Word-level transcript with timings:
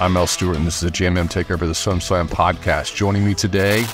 I'm 0.00 0.12
Mel 0.12 0.28
Stewart, 0.28 0.56
and 0.56 0.64
this 0.64 0.80
is 0.80 0.92
the 0.92 0.96
JMM 0.96 1.28
Takeover 1.28 1.60
the 1.60 1.72
SwimSwam 1.72 2.28
podcast. 2.28 2.94
Joining 2.94 3.24
me 3.24 3.34
today, 3.34 3.84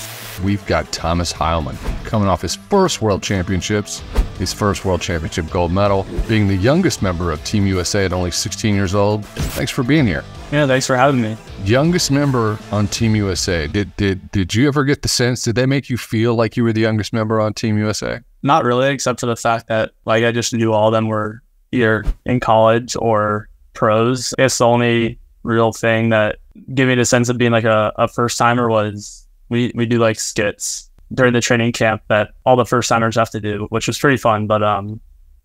we've 0.43 0.63
got 0.67 0.91
Thomas 0.91 1.33
Heilman, 1.33 1.75
coming 2.05 2.27
off 2.27 2.43
his 2.43 2.55
first 2.55 3.01
World 3.01 3.23
Championships, 3.23 4.03
his 4.37 4.53
first 4.53 4.85
World 4.85 5.01
Championship 5.01 5.49
gold 5.49 5.71
medal, 5.71 6.05
being 6.27 6.47
the 6.47 6.57
youngest 6.57 7.01
member 7.01 7.31
of 7.31 7.43
Team 7.43 7.65
USA 7.65 8.05
at 8.05 8.13
only 8.13 8.29
16 8.29 8.75
years 8.75 8.93
old. 8.93 9.25
Thanks 9.25 9.71
for 9.71 9.81
being 9.81 10.05
here. 10.05 10.23
Yeah, 10.51 10.67
thanks 10.67 10.85
for 10.85 10.95
having 10.95 11.23
me. 11.23 11.35
Youngest 11.63 12.11
member 12.11 12.59
on 12.71 12.87
Team 12.87 13.15
USA. 13.15 13.65
Did 13.65 13.95
did 13.95 14.29
did 14.29 14.53
you 14.53 14.67
ever 14.67 14.83
get 14.83 15.01
the 15.01 15.07
sense? 15.07 15.43
Did 15.43 15.55
they 15.55 15.65
make 15.65 15.89
you 15.89 15.97
feel 15.97 16.35
like 16.35 16.55
you 16.55 16.63
were 16.63 16.73
the 16.73 16.81
youngest 16.81 17.13
member 17.13 17.41
on 17.41 17.55
Team 17.55 17.79
USA? 17.79 18.19
Not 18.43 18.63
really, 18.63 18.89
except 18.89 19.21
for 19.21 19.25
the 19.25 19.35
fact 19.35 19.69
that 19.69 19.89
like 20.05 20.23
I 20.23 20.31
just 20.31 20.53
knew 20.53 20.71
all 20.71 20.89
of 20.89 20.93
them 20.93 21.07
were 21.07 21.41
either 21.71 22.05
in 22.27 22.41
college 22.41 22.95
or 22.95 23.49
pros. 23.73 24.35
It's 24.37 24.59
the 24.59 24.67
only 24.67 25.19
real 25.45 25.71
thing 25.71 26.09
that 26.09 26.37
gave 26.73 26.87
me 26.87 26.95
the 26.95 27.05
sense 27.05 27.29
of 27.29 27.37
being 27.37 27.51
like 27.51 27.63
a, 27.63 27.93
a 27.97 28.07
first 28.07 28.37
timer 28.37 28.67
was 28.69 29.27
we, 29.49 29.71
we 29.75 29.85
do 29.85 29.99
like 29.99 30.19
skits 30.19 30.89
during 31.13 31.33
the 31.33 31.41
training 31.41 31.71
camp 31.71 32.01
that 32.07 32.31
all 32.45 32.55
the 32.55 32.65
first 32.65 32.89
timers 32.89 33.15
have 33.15 33.29
to 33.29 33.39
do, 33.39 33.67
which 33.69 33.87
was 33.87 33.97
pretty 33.97 34.17
fun, 34.17 34.47
but 34.47 34.63
um 34.63 34.99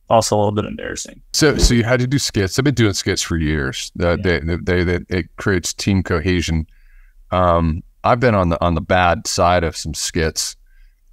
also 0.09 0.36
a 0.36 0.38
little 0.38 0.52
bit 0.52 0.64
embarrassing. 0.64 1.23
So 1.32 1.56
so 1.59 1.74
you 1.74 1.84
had 1.84 2.00
to 2.00 2.06
do 2.06 2.18
skits. 2.18 2.59
I've 2.59 2.64
been 2.64 2.74
doing 2.74 2.95
skits 2.95 3.23
for 3.23 3.36
years. 3.36 3.92
Uh, 4.00 4.16
yeah. 4.16 4.40
they, 4.42 4.56
they, 4.56 4.84
they, 4.84 5.00
it 5.09 5.36
creates 5.36 5.73
team 5.73 6.02
cohesion. 6.02 6.66
Um, 7.30 7.82
I've 8.02 8.18
been 8.18 8.34
on 8.34 8.48
the 8.48 8.60
on 8.64 8.74
the 8.74 8.80
bad 8.80 9.26
side 9.26 9.62
of 9.62 9.76
some 9.76 9.95
skits 9.95 10.56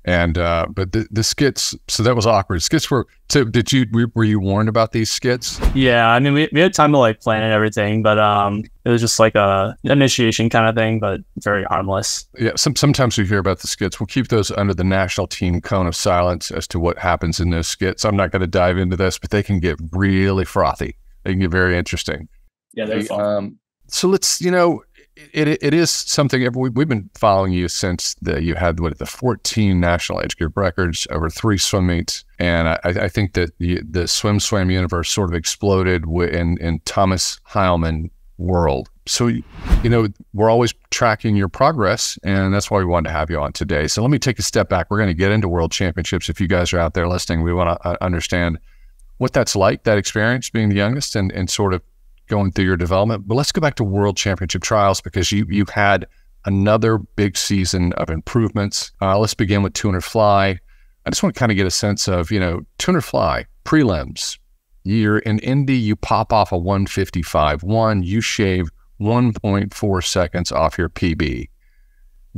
and 0.08 0.38
uh, 0.38 0.66
but 0.70 0.94
the, 0.94 1.06
the 1.12 1.22
skits, 1.22 1.76
so 1.90 2.02
that 2.02 2.16
was 2.16 2.26
awkward. 2.26 2.64
Skits 2.64 2.90
were. 2.90 3.06
So 3.30 3.44
did 3.44 3.74
you 3.74 3.86
were 4.16 4.24
you 4.24 4.40
warned 4.40 4.70
about 4.70 4.94
these 4.94 5.12
skits? 5.12 5.60
Yeah, 5.76 6.08
I 6.08 6.20
mean 6.20 6.34
we, 6.34 6.50
we 6.54 6.62
had 6.62 6.74
time 6.74 6.94
to 6.94 6.98
like 6.98 7.20
plan 7.20 7.44
and 7.44 7.52
everything, 7.52 8.02
but 8.02 8.18
um, 8.18 8.64
it 8.86 8.90
was 8.90 9.02
just 9.02 9.20
like 9.20 9.36
a 9.36 9.78
initiation 9.84 10.50
kind 10.50 10.66
of 10.66 10.76
thing, 10.76 11.00
but 11.00 11.20
very 11.40 11.66
harmless. 11.66 12.26
Yeah, 12.40 12.54
some, 12.56 12.78
sometimes 12.78 13.18
we 13.18 13.28
hear 13.28 13.40
about 13.40 13.60
the 13.60 13.68
skits. 13.68 14.00
We'll 14.00 14.08
keep 14.08 14.30
those 14.30 14.50
under 14.52 14.74
the 14.74 14.86
national 14.86 15.28
team 15.28 15.60
cone 15.60 15.88
of 15.88 15.96
silence 15.96 16.52
as 16.52 16.68
to 16.70 16.80
what 16.80 16.98
happens 16.98 17.42
in 17.42 17.50
those 17.50 17.68
skits. 17.68 18.06
I'm 18.06 18.16
not 18.16 18.32
going 18.32 18.40
to 18.40 18.48
dive 18.48 18.78
into 18.78 18.96
this, 18.96 19.20
but 19.20 19.30
they 19.30 19.44
can 19.44 19.60
get 19.60 19.78
really 19.92 20.46
frothy. 20.46 20.98
They 21.24 21.32
can 21.32 21.42
get 21.42 21.52
very 21.52 21.78
interesting. 21.78 22.30
Yeah, 22.74 22.86
they're 22.86 23.04
fun. 23.04 23.20
Um, 23.22 23.60
so 23.88 24.08
let's 24.08 24.40
you 24.40 24.52
know 24.52 24.84
it, 25.34 25.48
it 25.62 25.74
is 25.74 25.90
something 25.90 26.48
we've 26.54 26.88
been 26.88 27.10
following 27.16 27.52
you 27.52 27.68
since 27.68 28.16
the, 28.22 28.42
you 28.44 28.56
had 28.56 28.80
what 28.80 28.98
the 28.98 29.06
14 29.06 29.80
national 29.80 30.22
age 30.22 30.38
group 30.38 30.56
records 30.56 31.08
over 31.12 31.30
three 31.30 31.58
swim 31.58 31.88
meets, 31.88 32.24
and 32.40 32.68
I, 32.68 32.80
I 32.84 33.08
think 33.08 33.34
that 33.34 33.58
the, 33.60 33.82
the 33.82 34.04
SwimSwam 34.04 34.72
universe 34.72 35.10
sort 35.10 35.30
of 35.30 35.36
exploded 35.36 36.06
in 36.06 36.58
in 36.60 36.80
Thomas 36.86 37.40
Heilman 37.50 38.10
world. 38.38 38.90
So 39.06 39.28
you 39.28 39.44
know 39.84 40.08
we're 40.34 40.50
always 40.50 40.74
tracking 40.92 41.36
your 41.36 41.50
progress, 41.50 42.20
and 42.24 42.54
that's 42.54 42.70
why 42.70 42.80
we 42.80 42.86
wanted 42.86 43.10
to 43.10 43.14
have 43.14 43.30
you 43.30 43.40
on 43.40 43.54
today. 43.54 43.88
So 43.88 44.02
let 44.02 44.12
me 44.12 44.20
take 44.20 44.40
a 44.40 44.44
step 44.44 44.70
back. 44.70 44.88
We're 44.90 44.98
going 44.98 45.08
to 45.08 45.14
get 45.14 45.32
into 45.32 45.48
World 45.48 45.72
Championships. 45.72 46.30
If 46.30 46.40
you 46.40 46.48
guys 46.48 46.74
are 46.74 46.80
out 46.80 46.94
there 46.94 47.08
listening, 47.08 47.44
we 47.44 47.54
want 47.54 47.82
to 47.82 47.90
uh, 47.90 47.98
understand 48.02 48.60
what 49.18 49.34
that's 49.34 49.56
like, 49.56 49.84
that 49.84 49.98
experience 49.98 50.50
being 50.50 50.70
the 50.70 50.76
youngest, 50.76 51.16
and 51.16 51.32
and 51.32 51.50
sort 51.50 51.74
of 51.74 51.82
going 52.28 52.52
through 52.52 52.66
your 52.66 52.78
development. 52.78 53.28
But 53.28 53.36
let's 53.36 53.52
go 53.52 53.62
back 53.62 53.76
to 53.76 53.84
World 53.84 54.18
Championship 54.18 54.62
trials 54.62 55.02
because 55.02 55.32
you 55.32 55.46
you 55.50 55.66
had 55.74 56.08
another 56.46 56.98
big 56.98 57.38
season 57.38 57.94
of 57.94 58.10
improvements. 58.10 58.92
Uh, 59.02 59.18
let's 59.20 59.34
begin 59.34 59.64
with 59.64 59.74
200 59.74 60.02
fly. 60.02 60.60
I 61.06 61.10
just 61.10 61.24
want 61.24 61.36
to 61.36 61.40
kind 61.40 61.52
of 61.52 61.56
get 61.56 61.66
a 61.66 61.72
sense 61.72 62.08
of 62.08 62.32
you 62.32 62.40
know 62.40 62.62
200 62.80 63.02
fly 63.02 63.46
prelims. 63.66 64.38
You're 64.84 65.20
in 65.20 65.40
Indy, 65.40 65.78
you 65.78 65.96
pop 65.96 66.32
off 66.32 66.52
a 66.52 66.58
155 66.58 67.64
one, 67.64 68.04
you 68.04 68.22
shave 68.22 68.70
1.4 69.02 70.04
seconds 70.04 70.52
off 70.52 70.78
your 70.78 70.90
PB. 70.90 71.50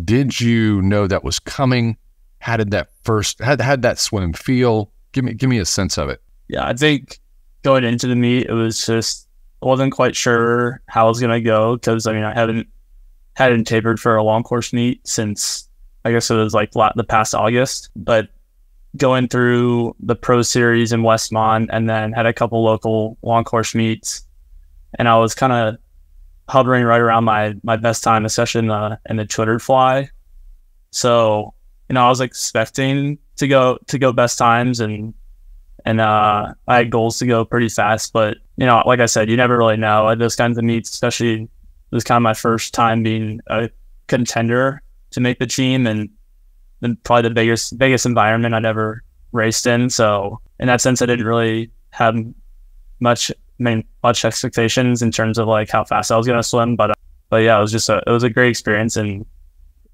Did 0.03 0.39
you 0.39 0.81
know 0.81 1.07
that 1.07 1.23
was 1.23 1.39
coming? 1.39 1.97
How 2.39 2.57
did 2.57 2.71
that 2.71 2.89
first 3.03 3.39
had 3.39 3.61
had 3.61 3.81
that 3.83 3.99
swim 3.99 4.33
feel? 4.33 4.91
Give 5.11 5.25
me 5.25 5.33
give 5.33 5.49
me 5.49 5.59
a 5.59 5.65
sense 5.65 5.97
of 5.97 6.09
it. 6.09 6.21
Yeah, 6.47 6.65
I 6.65 6.73
think 6.73 7.19
going 7.63 7.83
into 7.83 8.07
the 8.07 8.15
meet, 8.15 8.47
it 8.47 8.53
was 8.53 8.85
just 8.85 9.27
wasn't 9.65 9.91
quite 9.91 10.15
sure 10.15 10.81
how 10.87 11.05
I 11.05 11.09
was 11.09 11.19
gonna 11.19 11.41
go 11.41 11.75
because 11.75 12.07
I 12.07 12.13
mean 12.13 12.23
I 12.23 12.33
haven't 12.33 12.67
hadn't 13.35 13.65
tapered 13.65 13.99
for 13.99 14.15
a 14.15 14.23
long 14.23 14.43
course 14.43 14.73
meet 14.73 15.05
since 15.07 15.69
I 16.05 16.11
guess 16.11 16.29
it 16.29 16.35
was 16.35 16.53
like 16.53 16.71
the 16.71 17.05
past 17.07 17.35
August, 17.35 17.89
but 17.95 18.29
going 18.97 19.27
through 19.27 19.95
the 19.99 20.15
pro 20.15 20.41
series 20.41 20.91
in 20.91 21.01
Westmont 21.01 21.67
and 21.71 21.89
then 21.89 22.11
had 22.13 22.25
a 22.25 22.33
couple 22.33 22.63
local 22.63 23.17
long 23.21 23.43
course 23.43 23.75
meets, 23.75 24.25
and 24.97 25.07
I 25.07 25.17
was 25.17 25.35
kind 25.35 25.53
of 25.53 25.77
hovering 26.47 26.83
right 26.83 27.01
around 27.01 27.25
my 27.25 27.55
my 27.63 27.75
best 27.75 28.03
time, 28.03 28.25
especially 28.25 28.59
in 28.59 28.67
the 28.67 28.99
in 29.09 29.17
the 29.17 29.25
Twitter 29.25 29.59
fly. 29.59 30.09
So 30.91 31.53
you 31.89 31.93
know 31.93 32.05
I 32.05 32.09
was 32.09 32.21
expecting 32.21 33.19
to 33.37 33.47
go 33.47 33.77
to 33.87 33.99
go 33.99 34.11
best 34.11 34.37
times 34.37 34.79
and 34.79 35.13
and 35.89 35.99
uh, 35.99 36.53
I 36.67 36.77
had 36.77 36.91
goals 36.91 37.17
to 37.17 37.25
go 37.25 37.43
pretty 37.43 37.67
fast. 37.67 38.13
But 38.13 38.37
you 38.57 38.67
know, 38.67 38.83
like 38.85 38.99
I 38.99 39.07
said, 39.07 39.27
you 39.27 39.35
never 39.35 39.57
really 39.57 39.75
know 39.75 40.13
those 40.15 40.35
kinds 40.35 40.55
of 40.59 40.63
meets, 40.63 40.91
especially 40.91 41.49
was 41.89 42.03
kind 42.03 42.17
of 42.17 42.21
my 42.21 42.35
first 42.35 42.75
time 42.75 43.01
being 43.01 43.41
a 43.47 43.71
contender 44.05 44.83
to 45.11 45.19
make 45.19 45.39
the 45.39 45.47
team, 45.47 45.87
and 45.87 46.09
then 46.81 46.95
probably 47.03 47.29
the 47.29 47.33
biggest 47.33 47.75
biggest 47.79 48.05
environment 48.05 48.53
I'd 48.53 48.65
ever 48.65 49.03
raced 49.31 49.65
in. 49.65 49.89
So 49.89 50.39
in 50.59 50.67
that 50.67 50.79
sense, 50.79 51.01
I 51.01 51.07
didn't 51.07 51.25
really 51.25 51.71
have 51.89 52.15
much 52.99 53.31
I 53.31 53.63
mean, 53.63 53.83
much 54.03 54.23
expectations 54.23 55.01
in 55.01 55.09
terms 55.09 55.39
of 55.39 55.47
like 55.47 55.71
how 55.71 55.85
fast 55.85 56.11
I 56.11 56.17
was 56.17 56.27
going 56.27 56.37
to 56.39 56.43
swim. 56.43 56.75
But 56.75 56.91
uh, 56.91 56.95
but 57.31 57.37
yeah, 57.37 57.57
it 57.57 57.61
was 57.61 57.71
just 57.71 57.89
a 57.89 58.03
it 58.05 58.11
was 58.11 58.23
a 58.23 58.29
great 58.29 58.51
experience, 58.51 58.95
and 58.95 59.25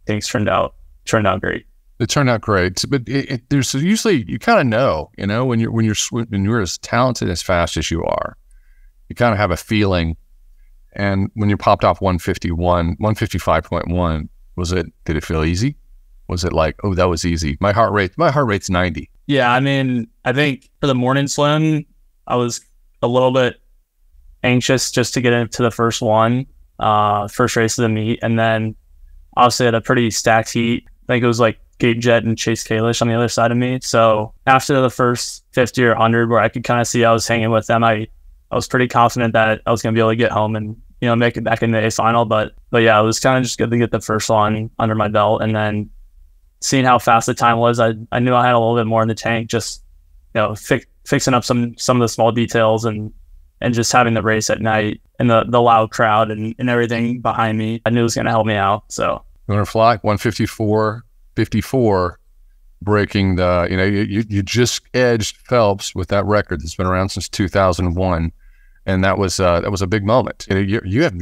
things 0.05 0.28
turned 0.28 0.50
out 0.50 0.75
turned 1.05 1.25
out 1.25 1.39
great 1.39 1.66
it 2.00 2.09
turned 2.09 2.29
out 2.29 2.41
great. 2.41 2.83
But 2.88 3.07
it, 3.07 3.31
it, 3.31 3.50
there's 3.50 3.73
usually 3.73 4.23
you 4.29 4.39
kind 4.39 4.59
of 4.59 4.66
know, 4.66 5.11
you 5.17 5.28
know, 5.28 5.45
when 5.45 5.59
you're 5.59 5.72
when 5.72 5.85
you're 5.85 5.95
when 6.11 6.44
you're 6.44 6.61
as 6.61 6.78
talented 6.79 7.29
as 7.29 7.41
fast 7.41 7.78
as 7.78 7.91
you 7.91 8.03
are, 8.03 8.38
you 9.09 9.16
kind 9.16 9.33
of 9.33 9.38
have 9.38 9.51
a 9.51 9.57
feeling. 9.57 10.17
And 10.94 11.29
when 11.34 11.50
you 11.50 11.57
popped 11.57 11.84
off 11.84 12.00
151, 12.00 12.95
155.1, 12.97 14.29
was 14.55 14.72
it? 14.72 14.85
Did 15.03 15.17
it 15.17 15.25
feel 15.25 15.44
easy? 15.44 15.75
Was 16.28 16.44
it 16.44 16.53
like, 16.53 16.79
oh, 16.84 16.95
that 16.95 17.05
was 17.09 17.25
easy? 17.25 17.57
My 17.59 17.73
heart 17.73 17.91
rate, 17.91 18.17
my 18.17 18.31
heart 18.31 18.47
rate's 18.47 18.69
90. 18.69 19.09
Yeah, 19.28 19.51
I 19.51 19.59
mean, 19.59 20.07
I 20.23 20.34
think 20.34 20.69
for 20.79 20.88
the 20.88 20.95
morning 20.95 21.28
swim, 21.28 21.85
I 22.28 22.35
was 22.35 22.61
a 23.01 23.07
little 23.07 23.31
bit 23.31 23.61
anxious 24.44 24.89
just 24.91 25.13
to 25.16 25.22
get 25.22 25.34
into 25.34 25.61
the 25.61 25.72
first 25.72 26.01
one, 26.01 26.45
uh, 26.79 27.28
first 27.28 27.55
race 27.55 27.78
of 27.78 27.84
the 27.84 27.89
meet, 27.89 28.19
and 28.22 28.39
then 28.39 28.75
obviously 29.35 29.66
had 29.66 29.75
a 29.75 29.81
pretty 29.81 30.09
stacked 30.11 30.53
heat. 30.53 30.85
I 30.88 31.13
think 31.13 31.23
it 31.23 31.28
was 31.28 31.39
like 31.39 31.59
Gabe 31.79 31.99
Jett 31.99 32.23
and 32.23 32.37
Chase 32.37 32.63
Kalisz 32.63 33.01
on 33.01 33.07
the 33.07 33.13
other 33.13 33.27
side 33.27 33.51
of 33.51 33.57
me. 33.57 33.79
So 33.81 34.33
after 34.47 34.81
the 34.81 34.89
first 34.89 35.43
50 35.51 35.83
or 35.83 35.89
100, 35.89 36.29
where 36.29 36.39
I 36.39 36.49
could 36.49 36.63
kind 36.63 36.79
of 36.79 36.87
see 36.87 37.03
I 37.03 37.11
was 37.11 37.27
hanging 37.27 37.51
with 37.51 37.67
them, 37.67 37.83
I, 37.83 38.07
I 38.51 38.55
was 38.55 38.67
pretty 38.67 38.87
confident 38.87 39.33
that 39.33 39.61
I 39.65 39.71
was 39.71 39.81
going 39.81 39.93
to 39.93 39.97
be 39.97 40.01
able 40.01 40.11
to 40.11 40.15
get 40.15 40.31
home 40.31 40.55
and, 40.55 40.81
you 41.01 41.09
know, 41.09 41.15
make 41.15 41.35
it 41.35 41.43
back 41.43 41.61
in 41.61 41.71
the 41.71 41.85
A 41.85 41.91
final. 41.91 42.25
But, 42.25 42.53
but 42.69 42.81
yeah, 42.81 42.99
it 42.99 43.03
was 43.03 43.19
kind 43.19 43.37
of 43.37 43.43
just 43.43 43.57
good 43.57 43.71
to 43.71 43.77
get 43.77 43.91
the 43.91 43.99
first 43.99 44.29
one 44.29 44.69
under 44.79 44.95
my 44.95 45.09
belt. 45.09 45.41
And 45.41 45.55
then 45.55 45.89
seeing 46.61 46.85
how 46.85 46.97
fast 46.97 47.25
the 47.25 47.33
time 47.33 47.57
was, 47.57 47.79
I, 47.79 47.93
I 48.11 48.19
knew 48.19 48.33
I 48.33 48.45
had 48.45 48.53
a 48.53 48.59
little 48.59 48.77
bit 48.77 48.87
more 48.87 49.01
in 49.01 49.07
the 49.07 49.15
tank, 49.15 49.49
just, 49.49 49.83
you 50.33 50.41
know, 50.41 50.55
fi- 50.55 50.85
fixing 51.05 51.33
up 51.33 51.43
some, 51.43 51.77
some 51.77 51.97
of 51.97 52.01
the 52.01 52.09
small 52.09 52.31
details 52.31 52.85
and, 52.85 53.11
and 53.59 53.73
just 53.73 53.91
having 53.91 54.13
the 54.13 54.21
race 54.21 54.49
at 54.49 54.61
night 54.61 55.01
and 55.19 55.29
the, 55.29 55.43
the 55.47 55.61
loud 55.61 55.91
crowd 55.91 56.31
and, 56.31 56.55
and 56.57 56.69
everything 56.69 57.19
behind 57.19 57.57
me, 57.57 57.81
I 57.85 57.89
knew 57.89 58.01
it 58.01 58.03
was 58.03 58.15
going 58.15 58.25
to 58.25 58.31
help 58.31 58.47
me 58.47 58.55
out. 58.55 58.85
So, 58.89 59.23
you 59.47 59.53
want 59.53 59.65
to 59.65 59.71
fly 59.71 59.91
154 59.97 61.04
54, 61.35 62.19
breaking 62.81 63.35
the, 63.35 63.68
you 63.69 63.78
know, 63.78 63.84
you, 63.84 64.23
you 64.28 64.44
just 64.44 64.81
edged 64.94 65.38
Phelps 65.38 65.96
with 65.96 66.09
that 66.09 66.25
record 66.25 66.62
that's 66.62 66.75
been 66.75 66.88
around 66.88 67.09
since 67.09 67.29
2001. 67.29 68.31
And 68.85 69.03
that 69.03 69.18
was, 69.18 69.40
uh, 69.40 69.62
that 69.62 69.72
was 69.72 69.81
a 69.81 69.88
big 69.88 70.06
moment. 70.06 70.46
You, 70.50 70.56
know, 70.56 70.81
you, 70.85 71.03
have, 71.03 71.16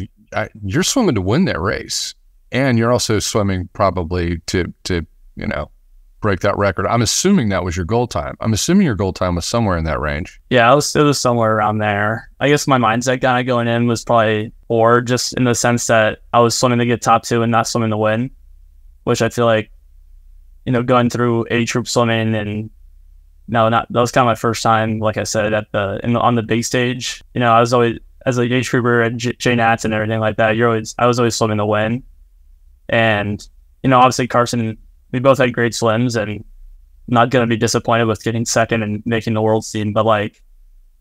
you're 0.63 0.83
swimming 0.83 1.15
to 1.15 1.21
win 1.21 1.45
that 1.45 1.60
race. 1.60 2.13
And 2.51 2.77
you're 2.77 2.92
also 2.92 3.19
swimming 3.19 3.69
probably 3.74 4.39
to, 4.48 4.71
to, 4.83 5.06
you 5.36 5.48
know, 5.48 5.71
break 6.24 6.39
that 6.39 6.57
record. 6.57 6.88
I'm 6.88 7.01
assuming 7.01 7.50
that 7.50 7.63
was 7.63 7.75
your 7.75 7.86
goal 7.86 8.07
time. 8.07 8.36
I'm 8.39 8.54
assuming 8.54 8.86
your 8.86 8.95
goal 8.95 9.12
time 9.12 9.36
was 9.36 9.45
somewhere 9.45 9.77
in 9.77 9.83
that 9.86 10.00
range. 10.00 10.39
Yeah, 10.50 10.71
it 10.71 10.75
was, 10.75 10.95
it 10.95 11.04
was 11.04 11.19
somewhere 11.19 11.56
around 11.56 11.80
there. 11.80 12.30
I 12.39 12.50
guess 12.50 12.68
my 12.68 12.77
mindset 12.77 13.21
kind 13.21 13.39
of 13.39 13.45
going 13.45 13.68
in 13.68 13.88
was 13.88 14.04
probably 14.04 14.51
or 14.69 15.01
just 15.01 15.33
in 15.33 15.44
the 15.44 15.54
sense 15.54 15.88
that 15.88 16.19
I 16.31 16.39
was 16.39 16.56
swimming 16.57 16.80
to 16.80 16.86
get 16.86 17.01
top 17.01 17.24
two 17.24 17.42
and 17.42 17.51
not 17.51 17.68
swimming 17.68 17.92
to 17.92 17.98
win, 17.98 18.31
which 19.04 19.21
I 19.21 19.30
feel 19.30 19.45
like 19.45 19.69
you 20.65 20.71
know, 20.71 20.83
going 20.83 21.10
through 21.10 21.45
A 21.51 21.65
troop 21.65 21.88
swimming 21.88 22.36
and 22.36 22.69
no, 23.48 23.68
not 23.69 23.92
that 23.92 24.00
was 24.00 24.12
kind 24.12 24.24
of 24.24 24.31
my 24.31 24.36
first 24.36 24.63
time, 24.63 25.00
like 25.00 25.18
I 25.18 25.24
said, 25.24 25.54
at 25.54 25.71
the, 25.71 26.00
in, 26.04 26.15
on 26.15 26.36
the 26.36 26.44
big 26.44 26.63
stage. 26.63 27.21
You 27.33 27.42
know, 27.42 27.51
I 27.51 27.60
was 27.60 27.74
always 27.74 28.00
as 28.25 28.38
a 28.38 28.44
age 28.44 28.69
grouper 28.69 29.01
at 29.01 29.18
J, 29.18 29.33
J 29.33 29.56
Nats 29.56 29.86
and 29.86 29.94
everything 29.94 30.19
like 30.19 30.38
that. 30.38 30.56
You're 30.56 30.69
always 30.69 30.95
I 30.98 31.06
was 31.07 31.19
always 31.19 31.36
swimming 31.36 31.57
to 31.57 31.65
win, 31.65 32.04
and 32.89 33.45
you 33.83 33.89
know, 33.89 34.00
obviously 34.00 34.27
Carson, 34.27 34.77
we 35.12 35.19
both 35.19 35.38
had 35.38 35.54
great 35.54 35.75
swims, 35.75 36.15
and 36.15 36.44
not 37.07 37.30
gonna 37.31 37.48
be 37.48 37.57
disappointed 37.57 38.06
with 38.06 38.24
getting 38.24 38.45
second 38.45 38.81
and 38.83 39.04
making 39.06 39.33
the 39.33 39.42
world 39.42 39.66
scene. 39.66 39.92
But 39.92 40.06
like, 40.06 40.42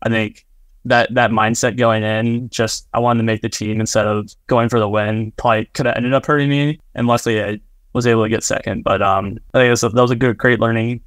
I 0.01 0.09
think 0.09 0.45
that 0.85 1.13
that 1.13 1.31
mindset 1.31 1.77
going 1.77 2.03
in, 2.03 2.49
just 2.49 2.87
I 2.93 2.99
wanted 2.99 3.19
to 3.19 3.23
make 3.23 3.41
the 3.41 3.49
team 3.49 3.79
instead 3.79 4.05
of 4.05 4.29
going 4.47 4.67
for 4.67 4.79
the 4.79 4.89
win, 4.89 5.31
probably 5.37 5.65
could 5.73 5.85
have 5.85 5.95
ended 5.95 6.13
up 6.13 6.25
hurting 6.25 6.49
me. 6.49 6.79
And 6.93 7.07
luckily, 7.07 7.41
I 7.41 7.61
was 7.93 8.07
able 8.07 8.23
to 8.23 8.29
get 8.29 8.43
second. 8.43 8.83
But 8.83 9.01
um, 9.01 9.37
I 9.53 9.59
think 9.59 9.79
that 9.79 9.93
was 9.93 10.11
a 10.11 10.15
good, 10.15 10.37
great 10.37 10.59
learning 10.59 11.01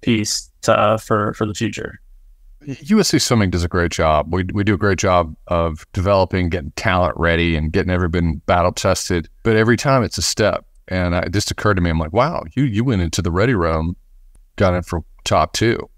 piece 0.00 0.50
to, 0.62 0.78
uh, 0.78 0.96
for 0.96 1.34
for 1.34 1.46
the 1.46 1.54
future. 1.54 2.00
USA 2.62 3.18
Swimming 3.18 3.50
does 3.50 3.64
a 3.64 3.68
great 3.68 3.90
job. 3.90 4.32
We, 4.32 4.44
we 4.52 4.64
do 4.64 4.74
a 4.74 4.78
great 4.78 4.98
job 4.98 5.34
of 5.46 5.86
developing, 5.94 6.50
getting 6.50 6.72
talent 6.72 7.16
ready, 7.16 7.56
and 7.56 7.72
getting 7.72 7.90
everybody 7.90 8.34
battle 8.44 8.72
tested. 8.72 9.28
But 9.44 9.56
every 9.56 9.78
time 9.78 10.02
it's 10.02 10.18
a 10.18 10.22
step. 10.22 10.66
And 10.88 11.14
it 11.14 11.32
just 11.32 11.50
occurred 11.50 11.74
to 11.74 11.80
me, 11.80 11.88
I'm 11.88 11.98
like, 11.98 12.12
wow, 12.12 12.42
you 12.56 12.64
you 12.64 12.82
went 12.84 13.00
into 13.00 13.22
the 13.22 13.30
ready 13.30 13.54
room, 13.54 13.96
got 14.56 14.74
in 14.74 14.82
for 14.82 15.04
top 15.24 15.52
two, 15.52 15.88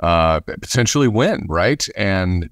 uh, 0.00 0.40
potentially 0.40 1.08
win, 1.08 1.46
right? 1.48 1.86
And 1.96 2.50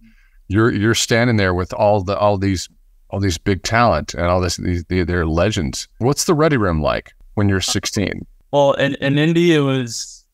you're 0.49 0.73
you're 0.73 0.95
standing 0.95 1.37
there 1.37 1.53
with 1.53 1.75
all 1.75 2.03
the 2.03 2.17
all 2.19 2.39
these 2.39 2.71
all 3.11 3.21
these 3.21 3.39
big 3.39 3.63
talent 3.63 4.15
and 4.15 4.25
all 4.25 4.41
this 4.41 4.57
these 4.57 4.85
they're 4.89 5.27
legends. 5.27 5.87
What's 5.99 6.25
the 6.25 6.35
ready 6.35 6.57
room 6.57 6.81
like 6.81 7.13
when 7.35 7.49
you're 7.49 7.61
16? 7.61 8.27
Well, 8.53 8.73
in, 8.75 8.95
in 8.97 9.19
Indy, 9.19 9.55
it 9.55 9.61
was 9.61 10.25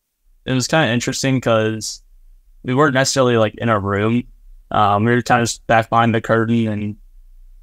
it 0.45 0.53
was 0.53 0.67
kind 0.67 0.89
of 0.89 0.93
interesting 0.93 1.37
because 1.37 2.01
we 2.63 2.73
weren't 2.73 2.93
necessarily 2.93 3.37
like 3.37 3.55
in 3.55 3.69
a 3.69 3.79
room. 3.79 4.23
Um, 4.71 5.03
we 5.03 5.11
were 5.11 5.21
kind 5.21 5.41
of 5.41 5.47
just 5.47 5.65
back 5.67 5.89
behind 5.89 6.15
the 6.15 6.21
curtain, 6.21 6.67
and 6.67 6.95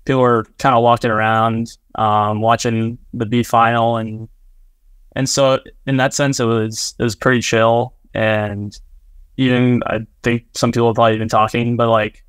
people 0.05 0.21
were 0.21 0.45
kind 0.59 0.75
of 0.75 0.83
walking 0.83 1.11
around, 1.11 1.77
um, 1.95 2.41
watching 2.41 2.99
the 3.15 3.27
B 3.27 3.43
final, 3.43 3.97
and 3.97 4.29
and 5.17 5.29
so 5.29 5.61
in 5.87 5.97
that 5.97 6.15
sense, 6.15 6.41
it 6.41 6.45
was 6.45 6.95
it 6.99 7.03
was 7.03 7.15
pretty 7.15 7.41
chill, 7.41 7.95
and 8.15 8.79
even 9.37 9.83
I 9.87 10.07
think 10.23 10.45
some 10.55 10.73
people 10.73 10.89
have 10.89 10.97
probably 10.97 11.15
even 11.15 11.29
talking, 11.29 11.77
but 11.77 11.89
like 11.89 12.25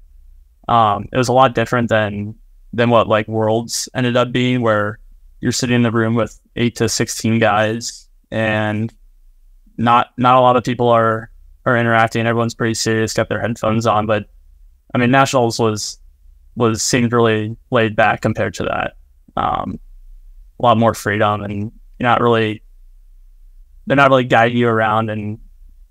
um, 0.67 1.09
it 1.11 1.17
was 1.17 1.27
a 1.27 1.33
lot 1.33 1.55
different 1.55 1.89
than 1.89 2.35
than 2.73 2.89
what 2.89 3.07
like 3.07 3.27
Worlds 3.27 3.89
ended 3.95 4.15
up 4.15 4.31
being, 4.31 4.61
where 4.61 4.99
you're 5.41 5.51
sitting 5.51 5.75
in 5.75 5.83
the 5.83 5.91
room 5.91 6.15
with 6.15 6.39
eight 6.59 6.75
to 6.75 6.87
sixteen 6.87 7.39
guys, 7.39 8.07
and 8.29 8.93
not 9.77 10.11
not 10.17 10.35
a 10.35 10.41
lot 10.41 10.55
of 10.55 10.63
people 10.63 10.89
are 10.89 11.31
are 11.65 11.77
interacting. 11.77 12.27
Everyone's 12.27 12.53
pretty 12.53 12.75
serious, 12.75 13.13
got 13.13 13.29
their 13.29 13.41
headphones 13.41 13.87
on. 13.87 14.05
But 14.05 14.29
I 14.93 14.99
mean, 14.99 15.09
Nationals 15.09 15.57
was 15.57 15.97
was 16.55 16.83
seemed 16.83 17.13
really 17.13 17.57
laid 17.71 17.95
back 17.95 18.21
compared 18.21 18.53
to 18.55 18.63
that. 18.63 18.97
Um, 19.35 19.79
a 20.59 20.63
lot 20.63 20.77
more 20.77 20.93
freedom, 20.93 21.41
and 21.41 21.71
you're 21.97 22.09
not 22.09 22.21
really 22.21 22.61
they're 23.87 23.95
not 23.95 24.09
really 24.09 24.25
guiding 24.25 24.57
you 24.57 24.67
around 24.67 25.09
and 25.09 25.39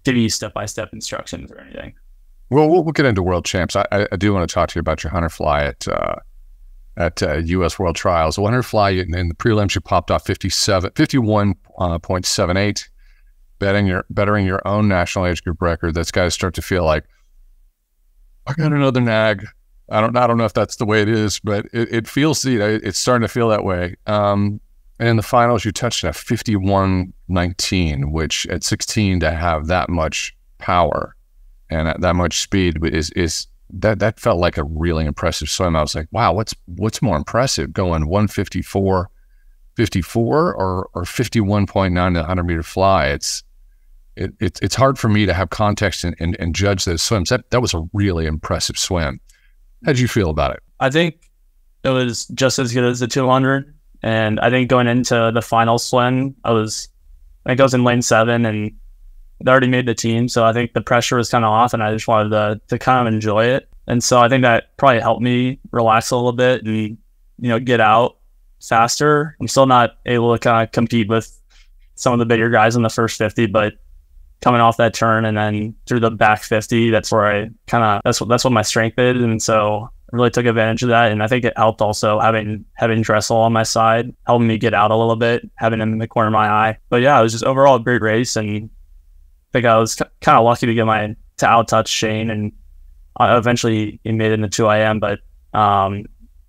giving 0.04 0.22
you 0.22 0.30
step 0.30 0.54
by 0.54 0.66
step 0.66 0.90
instructions 0.92 1.50
or 1.50 1.58
anything. 1.60 1.94
Well, 2.50 2.68
we'll 2.68 2.84
get 2.84 3.04
into 3.04 3.22
world 3.22 3.44
champs. 3.44 3.76
I, 3.76 3.84
I, 3.92 4.16
do 4.16 4.32
want 4.32 4.48
to 4.48 4.54
talk 4.54 4.70
to 4.70 4.76
you 4.76 4.80
about 4.80 5.04
your 5.04 5.10
hunter 5.10 5.28
fly 5.28 5.64
at 5.64 5.86
uh, 5.86 6.16
at 6.98 7.22
uh, 7.22 7.36
U.S. 7.36 7.78
World 7.78 7.96
Trials. 7.96 8.36
The 8.36 8.42
hunter 8.42 8.62
fly 8.62 8.90
in, 8.90 9.14
in 9.14 9.28
the 9.28 9.34
prelims, 9.34 9.74
you 9.74 9.80
popped 9.80 10.10
off 10.10 10.26
57, 10.26 10.90
51.78, 10.90 12.88
uh, 13.60 13.86
your 13.86 14.04
bettering 14.10 14.44
your 14.44 14.60
own 14.66 14.88
national 14.88 15.26
age 15.26 15.42
group 15.42 15.62
record. 15.62 15.94
That's 15.94 16.10
got 16.10 16.24
to 16.24 16.30
start 16.30 16.54
to 16.54 16.62
feel 16.62 16.84
like 16.84 17.04
I 18.46 18.52
got 18.52 18.72
another 18.72 19.00
nag. 19.00 19.46
I 19.90 20.02
don't 20.02 20.14
I 20.16 20.26
don't 20.26 20.36
know 20.36 20.44
if 20.44 20.52
that's 20.52 20.76
the 20.76 20.84
way 20.84 21.00
it 21.00 21.08
is, 21.08 21.40
but 21.40 21.64
it, 21.72 21.92
it 21.92 22.08
feels 22.08 22.44
you 22.44 22.58
know, 22.58 22.78
it's 22.82 22.98
starting 22.98 23.22
to 23.22 23.32
feel 23.32 23.48
that 23.48 23.64
way. 23.64 23.96
Um, 24.06 24.60
and 24.98 25.08
in 25.08 25.16
the 25.16 25.22
finals, 25.22 25.64
you 25.64 25.70
touched 25.70 26.02
a 26.02 26.08
51-19, 26.08 28.10
which 28.10 28.46
at 28.48 28.64
16 28.64 29.20
to 29.20 29.30
have 29.30 29.68
that 29.68 29.88
much 29.88 30.36
power 30.58 31.14
and 31.70 32.02
that 32.02 32.16
much 32.16 32.40
speed 32.40 32.84
is 32.84 33.10
is 33.10 33.46
that 33.70 33.98
that 33.98 34.18
felt 34.20 34.38
like 34.38 34.56
a 34.56 34.64
really 34.64 35.04
impressive 35.04 35.48
swim. 35.48 35.76
I 35.76 35.82
was 35.82 35.94
like, 35.94 36.08
wow, 36.10 36.32
what's 36.32 36.54
what's 36.66 37.02
more 37.02 37.16
impressive, 37.16 37.72
going 37.72 38.06
154, 38.06 39.10
54 39.76 40.54
or 40.54 40.90
or 40.94 41.02
51.9 41.02 42.14
to 42.14 42.20
100 42.20 42.42
meter 42.44 42.62
fly? 42.62 43.08
It's 43.08 43.42
it, 44.16 44.34
it, 44.40 44.58
it's 44.62 44.74
hard 44.74 44.98
for 44.98 45.08
me 45.08 45.26
to 45.26 45.32
have 45.32 45.50
context 45.50 46.02
and, 46.02 46.16
and, 46.18 46.36
and 46.40 46.54
judge 46.54 46.84
those 46.84 47.02
swims. 47.02 47.28
That 47.28 47.50
that 47.50 47.60
was 47.60 47.74
a 47.74 47.88
really 47.92 48.26
impressive 48.26 48.78
swim. 48.78 49.20
How 49.84 49.92
did 49.92 50.00
you 50.00 50.08
feel 50.08 50.30
about 50.30 50.54
it? 50.54 50.62
I 50.80 50.90
think 50.90 51.28
it 51.84 51.90
was 51.90 52.26
just 52.28 52.58
as 52.58 52.72
good 52.72 52.84
as 52.84 53.00
the 53.00 53.06
200. 53.06 53.74
And 54.02 54.40
I 54.40 54.50
think 54.50 54.68
going 54.68 54.86
into 54.86 55.30
the 55.32 55.42
final 55.42 55.78
swim, 55.78 56.34
I 56.44 56.52
was, 56.52 56.88
I 57.44 57.50
think 57.50 57.60
I 57.60 57.62
was 57.64 57.74
in 57.74 57.84
lane 57.84 58.02
seven 58.02 58.46
and 58.46 58.72
I'd 59.40 59.48
already 59.48 59.68
made 59.68 59.86
the 59.86 59.94
team. 59.94 60.28
So 60.28 60.44
I 60.44 60.52
think 60.52 60.72
the 60.72 60.80
pressure 60.80 61.16
was 61.16 61.30
kind 61.30 61.44
of 61.44 61.50
off 61.50 61.74
and 61.74 61.82
I 61.82 61.92
just 61.92 62.08
wanted 62.08 62.30
to, 62.30 62.60
to 62.68 62.78
kind 62.78 63.06
of 63.06 63.12
enjoy 63.12 63.46
it. 63.46 63.68
And 63.86 64.02
so 64.02 64.18
I 64.18 64.28
think 64.28 64.42
that 64.42 64.76
probably 64.76 65.00
helped 65.00 65.22
me 65.22 65.60
relax 65.70 66.10
a 66.10 66.16
little 66.16 66.32
bit 66.32 66.64
and, 66.64 66.98
you 67.38 67.48
know, 67.48 67.58
get 67.58 67.80
out 67.80 68.18
faster. 68.60 69.36
I'm 69.40 69.48
still 69.48 69.66
not 69.66 69.98
able 70.06 70.32
to 70.32 70.38
kind 70.38 70.66
of 70.66 70.72
compete 70.72 71.08
with 71.08 71.34
some 71.94 72.12
of 72.12 72.18
the 72.18 72.26
bigger 72.26 72.50
guys 72.50 72.76
in 72.76 72.82
the 72.82 72.90
first 72.90 73.18
50, 73.18 73.46
but 73.46 73.74
coming 74.40 74.60
off 74.60 74.76
that 74.76 74.94
turn 74.94 75.24
and 75.24 75.36
then 75.36 75.74
through 75.86 76.00
the 76.00 76.10
back 76.10 76.42
50, 76.42 76.90
that's 76.90 77.10
where 77.10 77.26
I 77.26 77.50
kind 77.66 77.82
of, 77.82 78.02
that's 78.04 78.20
what, 78.20 78.28
that's 78.28 78.44
what 78.44 78.52
my 78.52 78.62
strength 78.62 78.98
is. 78.98 79.22
And 79.22 79.42
so 79.42 79.88
I 80.12 80.16
really 80.16 80.30
took 80.30 80.46
advantage 80.46 80.82
of 80.82 80.90
that. 80.90 81.10
And 81.10 81.22
I 81.22 81.26
think 81.26 81.44
it 81.44 81.54
helped 81.56 81.80
also 81.80 82.20
having, 82.20 82.64
having 82.74 83.02
Dressel 83.02 83.36
on 83.36 83.52
my 83.52 83.62
side, 83.64 84.14
helping 84.26 84.46
me 84.46 84.58
get 84.58 84.74
out 84.74 84.90
a 84.90 84.96
little 84.96 85.16
bit, 85.16 85.48
having 85.56 85.80
him 85.80 85.92
in 85.92 85.98
the 85.98 86.06
corner 86.06 86.28
of 86.28 86.32
my 86.32 86.48
eye. 86.48 86.78
But 86.88 87.02
yeah, 87.02 87.18
it 87.18 87.22
was 87.22 87.32
just 87.32 87.44
overall 87.44 87.76
a 87.76 87.80
great 87.80 88.02
race. 88.02 88.36
And 88.36 88.70
think 89.52 89.66
I 89.66 89.78
was 89.78 89.96
kind 90.20 90.38
of 90.38 90.44
lucky 90.44 90.66
to 90.66 90.74
get 90.74 90.86
my, 90.86 91.14
to 91.38 91.46
out 91.46 91.68
touch 91.68 91.88
Shaine 91.88 92.30
and 92.30 92.52
I 93.16 93.36
eventually 93.36 94.00
he 94.04 94.12
made 94.12 94.32
it 94.32 94.34
into 94.34 94.48
2 94.48 94.70
IM, 94.70 95.00
but, 95.00 95.20
um, 95.52 96.04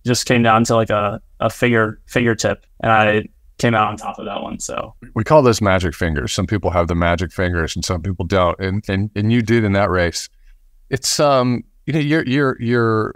just 0.05 0.25
came 0.25 0.43
down 0.43 0.63
to 0.65 0.75
like 0.75 0.89
a, 0.89 1.21
a 1.39 1.49
figure, 1.49 1.99
figure 2.05 2.35
tip. 2.35 2.65
And 2.81 2.91
I, 2.91 3.23
came 3.59 3.75
out 3.75 3.87
on 3.87 3.97
top 3.97 4.17
of 4.17 4.25
that 4.25 4.41
one. 4.41 4.59
So 4.59 4.95
we 5.13 5.23
call 5.23 5.43
those 5.43 5.61
magic 5.61 5.93
fingers. 5.93 6.33
Some 6.33 6.47
people 6.47 6.71
have 6.71 6.87
the 6.87 6.95
magic 6.95 7.31
fingers 7.31 7.75
and 7.75 7.85
some 7.85 8.01
people 8.01 8.25
don't. 8.25 8.59
And 8.59 8.83
and 8.89 9.11
and 9.15 9.31
you 9.31 9.41
did 9.41 9.63
in 9.63 9.73
that 9.73 9.91
race. 9.91 10.29
It's 10.89 11.19
um 11.19 11.63
you 11.85 11.93
know 11.93 11.99
you're 11.99 12.25
you're 12.25 12.57
you're 12.59 13.15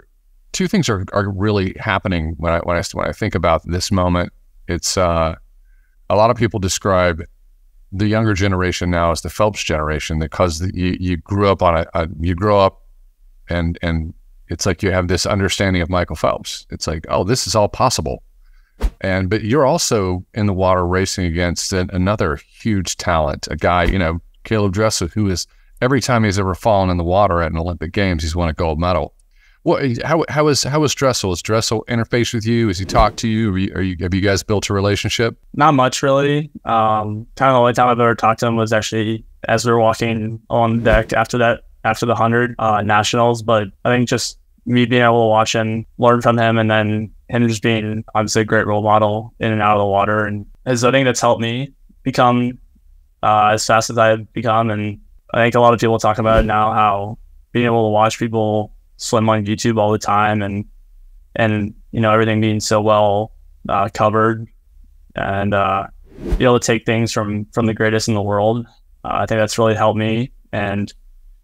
two 0.52 0.68
things 0.68 0.88
are, 0.88 1.04
are 1.12 1.28
really 1.30 1.74
happening 1.80 2.34
when 2.36 2.52
I 2.52 2.58
when 2.60 2.76
I 2.76 2.82
when 2.92 3.08
I 3.08 3.12
think 3.12 3.34
about 3.34 3.62
this 3.64 3.90
moment. 3.90 4.32
It's 4.68 4.96
uh 4.96 5.34
a 6.10 6.16
lot 6.16 6.30
of 6.30 6.36
people 6.36 6.60
describe 6.60 7.22
the 7.96 8.06
younger 8.06 8.34
generation 8.34 8.90
now 8.90 9.10
is 9.10 9.20
the 9.20 9.30
Phelps 9.30 9.62
generation 9.62 10.18
because 10.18 10.60
you, 10.74 10.96
you 10.98 11.16
grew 11.16 11.48
up 11.48 11.62
on 11.62 11.76
a, 11.76 11.86
a 11.94 12.08
you 12.20 12.34
grow 12.34 12.58
up 12.58 12.82
and 13.48 13.78
and 13.82 14.12
it's 14.48 14.66
like 14.66 14.82
you 14.82 14.90
have 14.90 15.08
this 15.08 15.24
understanding 15.24 15.80
of 15.80 15.88
Michael 15.88 16.16
Phelps. 16.16 16.66
It's 16.70 16.86
like, 16.86 17.06
oh, 17.08 17.24
this 17.24 17.46
is 17.46 17.54
all 17.54 17.68
possible 17.68 18.22
and 19.00 19.30
but 19.30 19.42
you're 19.42 19.66
also 19.66 20.24
in 20.34 20.46
the 20.46 20.52
water 20.52 20.86
racing 20.86 21.26
against 21.26 21.72
an, 21.72 21.90
another 21.92 22.36
huge 22.36 22.96
talent, 22.96 23.48
a 23.50 23.56
guy, 23.56 23.84
you 23.84 23.98
know, 23.98 24.20
Caeleb 24.44 24.72
Dressel, 24.72 25.08
who 25.08 25.28
is 25.28 25.46
every 25.80 26.00
time 26.00 26.24
he's 26.24 26.38
ever 26.38 26.54
fallen 26.54 26.90
in 26.90 26.96
the 26.96 27.04
water 27.04 27.42
at 27.42 27.52
an 27.52 27.58
Olympic 27.58 27.92
Games, 27.92 28.22
he's 28.22 28.36
won 28.36 28.48
a 28.48 28.52
gold 28.52 28.78
medal. 28.78 29.13
What? 29.64 30.02
How? 30.02 30.24
How 30.28 30.48
is 30.48 30.62
how 30.62 30.84
is 30.84 30.94
Dressel? 30.94 31.32
Is 31.32 31.40
Dressel 31.40 31.86
interface 31.88 32.34
with 32.34 32.46
you? 32.46 32.68
Has 32.68 32.78
he 32.78 32.84
talked 32.84 33.16
to 33.20 33.28
you? 33.28 33.50
Are 33.50 33.58
you, 33.58 33.72
are 33.74 33.82
you 33.82 33.96
have 34.00 34.12
you 34.12 34.20
guys 34.20 34.42
built 34.42 34.68
a 34.68 34.74
relationship? 34.74 35.38
Not 35.54 35.72
much, 35.72 36.02
really. 36.02 36.50
Um, 36.66 37.26
kind 37.36 37.50
of 37.50 37.54
the 37.54 37.60
only 37.60 37.72
time 37.72 37.88
I've 37.88 37.98
ever 37.98 38.14
talked 38.14 38.40
to 38.40 38.46
him 38.46 38.56
was 38.56 38.74
actually 38.74 39.24
as 39.48 39.64
we 39.64 39.72
were 39.72 39.80
walking 39.80 40.38
on 40.50 40.82
deck 40.82 41.14
after 41.14 41.38
that 41.38 41.62
after 41.82 42.04
the 42.04 42.14
hundred 42.14 42.54
uh, 42.58 42.82
nationals. 42.82 43.42
But 43.42 43.68
I 43.86 43.90
think 43.90 44.06
just 44.06 44.38
me 44.66 44.84
being 44.84 45.02
able 45.02 45.24
to 45.24 45.28
watch 45.28 45.54
and 45.54 45.86
learn 45.96 46.20
from 46.20 46.38
him, 46.38 46.58
and 46.58 46.70
then 46.70 47.10
him 47.30 47.48
just 47.48 47.62
being 47.62 48.04
obviously 48.14 48.42
a 48.42 48.44
great 48.44 48.66
role 48.66 48.82
model 48.82 49.32
in 49.40 49.50
and 49.50 49.62
out 49.62 49.76
of 49.76 49.80
the 49.80 49.86
water, 49.86 50.26
and 50.26 50.44
is 50.66 50.84
I 50.84 50.90
think 50.90 51.06
that's 51.06 51.22
helped 51.22 51.40
me 51.40 51.72
become 52.02 52.58
uh, 53.22 53.52
as 53.54 53.66
fast 53.66 53.88
as 53.88 53.96
I've 53.96 54.30
become. 54.34 54.68
And 54.68 55.00
I 55.32 55.38
think 55.38 55.54
a 55.54 55.60
lot 55.60 55.72
of 55.72 55.80
people 55.80 55.98
talk 55.98 56.18
about 56.18 56.40
it 56.40 56.46
now 56.46 56.70
how 56.74 57.18
being 57.52 57.64
able 57.64 57.86
to 57.86 57.92
watch 57.92 58.18
people 58.18 58.73
swim 58.96 59.28
on 59.28 59.44
YouTube 59.44 59.78
all 59.78 59.92
the 59.92 59.98
time, 59.98 60.42
and 60.42 60.64
and 61.36 61.74
you 61.92 62.00
know 62.00 62.12
everything 62.12 62.40
being 62.40 62.60
so 62.60 62.80
well 62.80 63.32
uh, 63.68 63.88
covered, 63.92 64.46
and 65.16 65.54
uh, 65.54 65.86
be 66.38 66.44
able 66.44 66.58
to 66.58 66.66
take 66.66 66.86
things 66.86 67.12
from 67.12 67.46
from 67.46 67.66
the 67.66 67.74
greatest 67.74 68.08
in 68.08 68.14
the 68.14 68.22
world. 68.22 68.66
Uh, 69.04 69.10
I 69.12 69.26
think 69.26 69.38
that's 69.40 69.58
really 69.58 69.74
helped 69.74 69.98
me, 69.98 70.32
and 70.52 70.92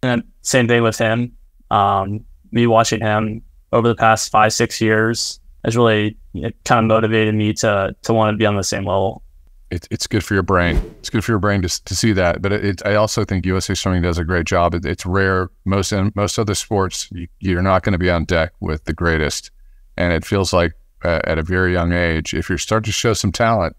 and 0.02 0.23
same 0.42 0.69
thing 0.69 0.83
with 0.83 0.99
him. 0.99 1.33
Um, 1.71 2.25
me 2.52 2.66
watching 2.66 3.00
him 3.00 3.42
over 3.73 3.88
the 3.88 3.95
past 3.95 4.30
five, 4.30 4.52
six 4.52 4.80
years 4.80 5.40
has 5.64 5.76
really 5.76 6.16
it 6.35 6.57
kind 6.64 6.85
of 6.85 6.88
motivated 6.88 7.35
me 7.35 7.52
to 7.54 7.95
to 8.02 8.12
want 8.12 8.35
to 8.35 8.38
be 8.38 8.47
on 8.47 8.57
the 8.57 8.64
same 8.64 8.85
level. 8.85 9.23
It, 9.71 9.87
it's 9.91 10.07
good 10.07 10.25
for 10.25 10.35
your 10.35 10.43
brain. 10.43 10.77
It's 10.99 11.11
good 11.11 11.25
for 11.25 11.33
your 11.33 11.39
brain 11.39 11.62
to, 11.62 11.85
to 11.85 11.95
see 11.95 12.12
that. 12.12 12.43
But 12.43 12.53
it, 12.53 12.65
it, 12.65 12.87
I 12.87 12.97
also 12.97 13.25
think 13.25 13.47
USA 13.47 13.75
Swimming 13.75 14.03
does 14.03 14.19
a 14.19 14.25
great 14.25 14.47
job. 14.47 14.75
It, 14.75 14.85
it's 14.85 15.07
rare. 15.07 15.50
Most 15.65 15.93
in 15.93 16.12
most 16.15 16.39
other 16.39 16.55
sports, 16.55 17.09
you, 17.39 17.59
are 17.59 17.62
not 17.62 17.83
going 17.83 17.93
to 17.93 17.99
be 17.99 18.11
on 18.11 18.25
deck 18.25 18.53
with 18.61 18.85
the 18.85 18.93
greatest. 18.93 19.50
And 19.97 20.12
it 20.12 20.25
feels 20.25 20.53
like 20.53 20.73
uh, 21.05 21.21
at 21.25 21.39
a 21.39 21.43
very 21.43 21.73
young 21.73 21.93
age, 21.93 22.35
if 22.35 22.49
you're 22.49 22.59
starting 22.59 22.87
to 22.87 22.93
show 22.93 23.12
some 23.12 23.33
talent, 23.33 23.77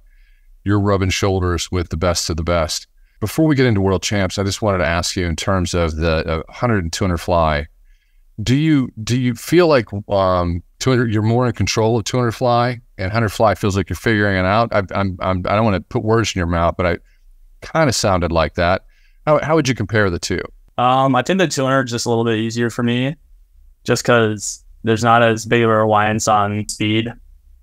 you're 0.63 0.79
rubbing 0.79 1.09
shoulders 1.09 1.71
with 1.71 1.89
the 1.89 1.97
best 1.97 2.29
of 2.29 2.37
the 2.37 2.43
best. 2.43 2.87
Before 3.19 3.45
we 3.45 3.55
get 3.55 3.65
into 3.65 3.81
world 3.81 4.01
champs, 4.03 4.39
I 4.39 4.43
just 4.43 4.61
wanted 4.61 4.79
to 4.79 4.87
ask 4.87 5.15
you 5.15 5.25
in 5.25 5.35
terms 5.35 5.73
of 5.73 5.95
the 5.97 6.25
uh, 6.27 6.43
100 6.47 6.83
and 6.83 6.93
200 6.93 7.17
fly, 7.17 7.67
do 8.41 8.55
you 8.55 8.91
do 9.03 9.19
you 9.19 9.35
feel 9.35 9.67
like 9.67 9.87
um 10.09 10.63
200 10.79 11.11
you're 11.11 11.21
more 11.21 11.47
in 11.47 11.53
control 11.53 11.97
of 11.97 12.03
200 12.05 12.31
fly 12.31 12.81
and 12.97 13.05
100 13.05 13.29
fly 13.29 13.55
feels 13.55 13.77
like 13.77 13.89
you're 13.89 13.95
figuring 13.97 14.37
it 14.37 14.45
out? 14.45 14.69
I, 14.73 14.83
I'm, 14.93 15.17
I'm 15.21 15.45
I 15.45 15.55
don't 15.55 15.65
want 15.65 15.75
to 15.75 15.81
put 15.81 16.03
words 16.03 16.35
in 16.35 16.39
your 16.39 16.47
mouth, 16.47 16.75
but 16.77 16.85
I 16.85 16.97
kind 17.61 17.89
of 17.89 17.95
sounded 17.95 18.31
like 18.31 18.55
that. 18.55 18.85
How 19.25 19.39
how 19.43 19.55
would 19.55 19.67
you 19.67 19.75
compare 19.75 20.09
the 20.09 20.19
two? 20.19 20.41
Um, 20.77 21.15
I 21.15 21.21
think 21.21 21.39
the 21.39 21.47
200 21.47 21.83
is 21.83 21.91
just 21.91 22.05
a 22.05 22.09
little 22.09 22.25
bit 22.25 22.39
easier 22.39 22.69
for 22.69 22.81
me, 22.83 23.15
just 23.83 24.03
because 24.03 24.63
there's 24.83 25.03
not 25.03 25.21
as 25.21 25.45
big 25.45 25.63
of 25.63 25.69
a 25.69 25.77
reliance 25.77 26.27
on 26.27 26.67
speed. 26.69 27.09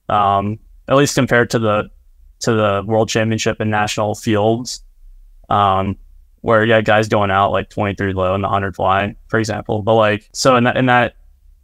Um, 0.08 0.58
at 0.88 0.96
least 0.96 1.14
compared 1.14 1.50
to 1.50 1.58
the 1.58 1.90
to 2.40 2.52
the 2.52 2.82
World 2.86 3.08
Championship 3.08 3.58
and 3.60 3.70
national 3.70 4.14
fields. 4.14 4.82
Um, 5.48 5.96
where 6.40 6.64
yeah, 6.64 6.80
guys 6.80 7.08
going 7.08 7.30
out 7.30 7.50
like 7.50 7.70
23 7.70 8.12
low 8.12 8.34
in 8.34 8.42
the 8.42 8.48
100 8.48 8.76
fly, 8.76 9.14
for 9.28 9.38
example. 9.38 9.82
But 9.82 9.94
like, 9.94 10.28
so 10.32 10.56
in 10.56 10.64
that 10.64 10.76
in 10.76 10.86
that 10.86 11.14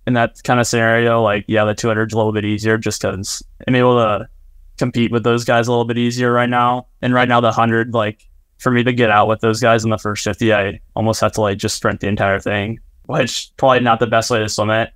in 0.06 0.14
that 0.14 0.42
kind 0.44 0.60
of 0.60 0.66
scenario, 0.66 1.22
like 1.22 1.44
yeah, 1.48 1.64
the 1.64 1.74
200 1.74 2.10
is 2.10 2.14
a 2.14 2.16
little 2.16 2.32
bit 2.32 2.44
easier 2.44 2.78
just 2.78 3.00
because 3.00 3.42
I'm 3.66 3.74
able 3.74 3.96
to 3.96 4.28
compete 4.78 5.12
with 5.12 5.24
those 5.24 5.44
guys 5.44 5.68
a 5.68 5.70
little 5.70 5.84
bit 5.84 5.98
easier 5.98 6.32
right 6.32 6.48
now. 6.48 6.88
And 7.02 7.14
right 7.14 7.28
now, 7.28 7.40
the 7.40 7.48
100, 7.48 7.94
like 7.94 8.26
for 8.58 8.70
me 8.70 8.82
to 8.82 8.92
get 8.92 9.10
out 9.10 9.28
with 9.28 9.40
those 9.40 9.60
guys 9.60 9.84
in 9.84 9.90
the 9.90 9.98
first 9.98 10.24
50, 10.24 10.52
I 10.52 10.80
almost 10.96 11.20
have 11.20 11.32
to 11.32 11.40
like 11.40 11.58
just 11.58 11.76
sprint 11.76 12.00
the 12.00 12.08
entire 12.08 12.40
thing, 12.40 12.80
which 13.06 13.50
probably 13.56 13.80
not 13.80 14.00
the 14.00 14.06
best 14.06 14.30
way 14.30 14.38
to 14.40 14.48
swim 14.48 14.70
it. 14.70 14.90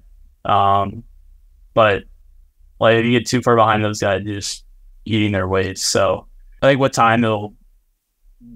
Um, 0.45 1.05
but 1.75 2.05
like 2.81 2.97
if 2.97 3.05
you 3.05 3.19
get 3.19 3.27
too 3.27 3.43
far 3.43 3.57
behind 3.57 3.85
those 3.85 4.01
guys, 4.01 4.23
you're 4.25 4.37
just 4.37 4.65
eating 5.05 5.33
their 5.33 5.49
weights. 5.49 5.83
So 5.85 6.27
I 6.63 6.67
think 6.67 6.81
with 6.81 6.93
time 6.93 7.25
it'll 7.25 7.55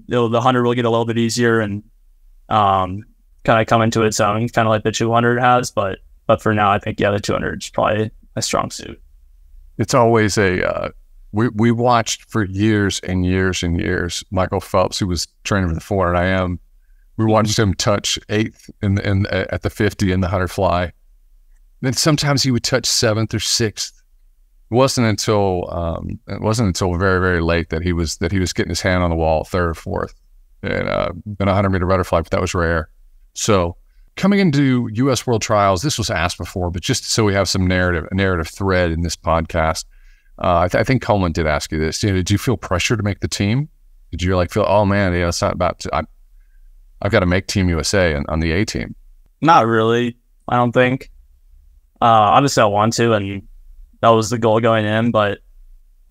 the 0.07 0.19
100 0.19 0.63
will 0.63 0.73
get 0.73 0.85
a 0.85 0.89
little 0.89 1.05
bit 1.05 1.17
easier 1.17 1.59
and 1.59 1.83
um, 2.49 3.03
kind 3.43 3.61
of 3.61 3.67
come 3.67 3.81
into 3.81 4.03
its 4.03 4.19
own, 4.19 4.47
kind 4.49 4.67
of 4.67 4.71
like 4.71 4.83
the 4.83 4.91
200 4.91 5.39
has. 5.39 5.71
But 5.71 5.99
but 6.27 6.41
for 6.41 6.53
now, 6.53 6.71
I 6.71 6.79
think 6.79 6.99
yeah, 6.99 7.11
the 7.11 7.19
200 7.19 7.63
is 7.63 7.69
probably 7.69 8.11
a 8.35 8.41
strong 8.41 8.71
suit. 8.71 9.01
It's 9.77 9.93
always 9.93 10.37
a 10.37 10.67
uh, 10.67 10.89
we 11.31 11.49
we 11.49 11.71
watched 11.71 12.23
for 12.29 12.45
years 12.45 12.99
and 13.01 13.25
years 13.25 13.63
and 13.63 13.79
years 13.79 14.23
Michael 14.31 14.61
Phelps, 14.61 14.99
who 14.99 15.07
was 15.07 15.27
training 15.43 15.69
for 15.69 15.75
the 15.75 15.81
400 15.81 16.15
IM. 16.15 16.59
We 17.17 17.25
watched 17.25 17.59
him 17.59 17.73
touch 17.73 18.17
eighth 18.29 18.69
in 18.81 18.99
in 18.99 19.25
at 19.27 19.61
the 19.61 19.69
50 19.69 20.11
in 20.11 20.21
the 20.21 20.25
100 20.25 20.47
fly. 20.47 20.91
Then 21.81 21.93
sometimes 21.93 22.43
he 22.43 22.51
would 22.51 22.63
touch 22.63 22.85
seventh 22.85 23.33
or 23.33 23.39
sixth 23.39 24.02
it 24.71 24.75
wasn't 24.75 25.07
until 25.07 25.69
um, 25.71 26.19
it 26.27 26.41
wasn't 26.41 26.67
until 26.67 26.95
very 26.97 27.19
very 27.19 27.41
late 27.41 27.69
that 27.69 27.81
he 27.81 27.93
was 27.93 28.17
that 28.17 28.31
he 28.31 28.39
was 28.39 28.53
getting 28.53 28.69
his 28.69 28.81
hand 28.81 29.03
on 29.03 29.09
the 29.09 29.15
wall 29.15 29.43
third 29.43 29.69
or 29.69 29.73
fourth 29.73 30.15
in 30.63 30.87
uh, 30.87 31.11
in 31.39 31.47
a 31.47 31.53
hundred 31.53 31.69
meter 31.69 31.85
butterfly, 31.85 32.21
but 32.21 32.31
that 32.31 32.41
was 32.41 32.53
rare. 32.53 32.89
So 33.33 33.75
coming 34.15 34.39
into 34.39 34.89
U.S. 34.93 35.25
World 35.25 35.41
Trials, 35.41 35.81
this 35.81 35.97
was 35.97 36.09
asked 36.09 36.37
before, 36.37 36.71
but 36.71 36.81
just 36.81 37.05
so 37.05 37.23
we 37.23 37.33
have 37.33 37.49
some 37.49 37.67
narrative 37.67 38.07
a 38.11 38.15
narrative 38.15 38.47
thread 38.47 38.91
in 38.91 39.01
this 39.01 39.15
podcast, 39.15 39.85
uh, 40.39 40.59
I, 40.59 40.67
th- 40.67 40.79
I, 40.79 40.83
think 40.83 41.01
Coleman 41.01 41.31
did 41.31 41.47
ask 41.47 41.71
you 41.71 41.79
this. 41.79 42.01
You 42.03 42.09
know, 42.09 42.15
did 42.15 42.31
you 42.31 42.37
feel 42.37 42.57
pressure 42.57 42.97
to 42.97 43.03
make 43.03 43.19
the 43.19 43.27
team? 43.27 43.69
Did 44.11 44.21
you 44.21 44.35
like 44.35 44.51
feel, 44.51 44.65
oh 44.67 44.85
man, 44.85 45.13
it's 45.13 45.41
not 45.41 45.53
about 45.53 45.79
to, 45.79 45.95
I, 45.95 46.03
I've 47.01 47.11
got 47.11 47.21
to 47.21 47.25
make 47.25 47.47
Team 47.47 47.69
USA 47.69 48.13
on, 48.13 48.25
on 48.29 48.39
the 48.39 48.51
A 48.51 48.65
team? 48.65 48.95
Not 49.41 49.65
really. 49.65 50.17
I 50.47 50.55
don't 50.55 50.71
think. 50.71 51.11
Uh, 52.01 52.05
obviously, 52.05 52.61
I 52.61 52.65
want 52.65 52.93
to, 52.93 53.13
and 53.13 53.47
that 54.03 54.09
was 54.09 54.29
the 54.29 54.37
goal 54.37 54.59
going 54.59 54.85
in. 54.85 55.11
But 55.11 55.39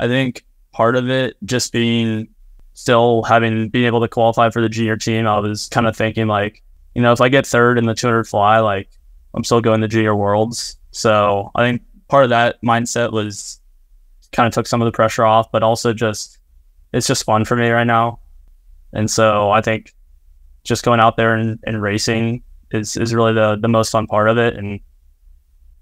I 0.01 0.09
think 0.09 0.47
part 0.73 0.97
of 0.97 1.11
it 1.11 1.37
just 1.45 1.75
being 1.75 2.27
still 2.73 3.23
having 3.25 3.69
being 3.69 3.85
able 3.85 4.01
to 4.01 4.09
qualify 4.09 4.49
for 4.49 4.63
the 4.63 4.69
junior 4.71 4.97
team, 4.97 5.27
I 5.27 5.39
was 5.39 5.69
kind 5.69 5.87
of 5.87 5.95
thinking 5.95 6.27
like, 6.27 6.63
you 6.95 7.03
know, 7.03 7.13
if 7.13 7.21
I 7.21 7.29
get 7.29 7.47
third 7.47 7.77
in 7.77 7.85
the 7.85 7.95
200 7.95 8.25
fly, 8.27 8.61
like 8.61 8.89
I'm 9.35 9.45
still 9.45 9.61
going 9.61 9.83
to 9.83 9.89
junior 9.89 10.17
worlds. 10.17 10.79
So 10.93 11.51
I 11.55 11.65
think 11.65 11.83
part 12.09 12.25
of 12.25 12.31
that 12.31 12.63
mindset 12.63 13.13
was 13.13 13.61
kind 14.33 14.47
of 14.47 14.55
took 14.55 14.67
some 14.67 14.81
of 14.81 14.87
the 14.87 14.93
pressure 14.93 15.27
off, 15.27 15.53
but 15.53 15.63
also 15.63 15.93
just 15.93 16.39
it's 16.95 17.07
just 17.07 17.25
fun 17.25 17.45
for 17.45 17.57
me 17.57 17.69
right 17.69 17.87
now. 17.87 18.21
And 18.95 19.11
so 19.11 19.51
I 19.51 19.61
think 19.61 19.95
just 20.65 20.83
going 20.83 21.01
out 21.01 21.19
there 21.19 21.35
and, 21.35 21.59
and 21.65 21.83
racing 21.83 22.43
is, 22.71 22.97
is 22.97 23.15
really 23.15 23.35
the, 23.35 23.57
the 23.61 23.69
most 23.69 23.91
fun 23.91 24.07
part 24.07 24.31
of 24.31 24.39
it. 24.39 24.57
And, 24.57 24.81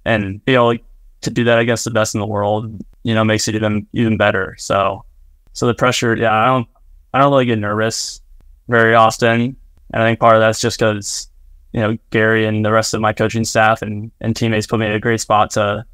and, 0.05 0.41
you 0.47 0.55
know, 0.55 0.75
to 1.23 1.31
do 1.31 1.45
that 1.45 1.59
against 1.59 1.85
the 1.85 1.91
best 1.91 2.15
in 2.15 2.21
the 2.21 2.27
world, 2.27 2.81
you 3.03 3.15
know, 3.15 3.25
makes 3.25 3.49
it 3.49 3.55
even 3.55 3.87
even 3.93 4.17
better. 4.17 4.55
So, 4.59 5.05
so 5.53 5.67
the 5.67 5.75
pressure, 5.75 6.17
yeah, 6.17 6.33
I 6.33 6.47
don't, 6.47 6.69
I 7.13 7.19
don't 7.19 7.33
really 7.33 7.47
get 7.47 7.59
nervous 7.59 8.21
very 8.69 8.95
often, 8.95 9.57
and 9.93 10.03
I 10.03 10.07
think 10.07 10.21
part 10.21 10.37
of 10.37 10.41
that's 10.41 10.61
just 10.61 10.79
because 10.79 11.29
you 11.73 11.81
know 11.81 11.97
Gary 12.11 12.47
and 12.47 12.65
the 12.65 12.73
rest 12.73 12.95
of 12.95 13.01
my 13.01 13.13
coaching 13.13 13.45
staff 13.45 13.83
and 13.83 14.11
and 14.21 14.35
teammates 14.35 14.67
put 14.67 14.81
me 14.81 14.87
in 14.87 14.93
a 14.93 15.01
great 15.01 15.21
spot 15.21 15.51
to 15.53 15.85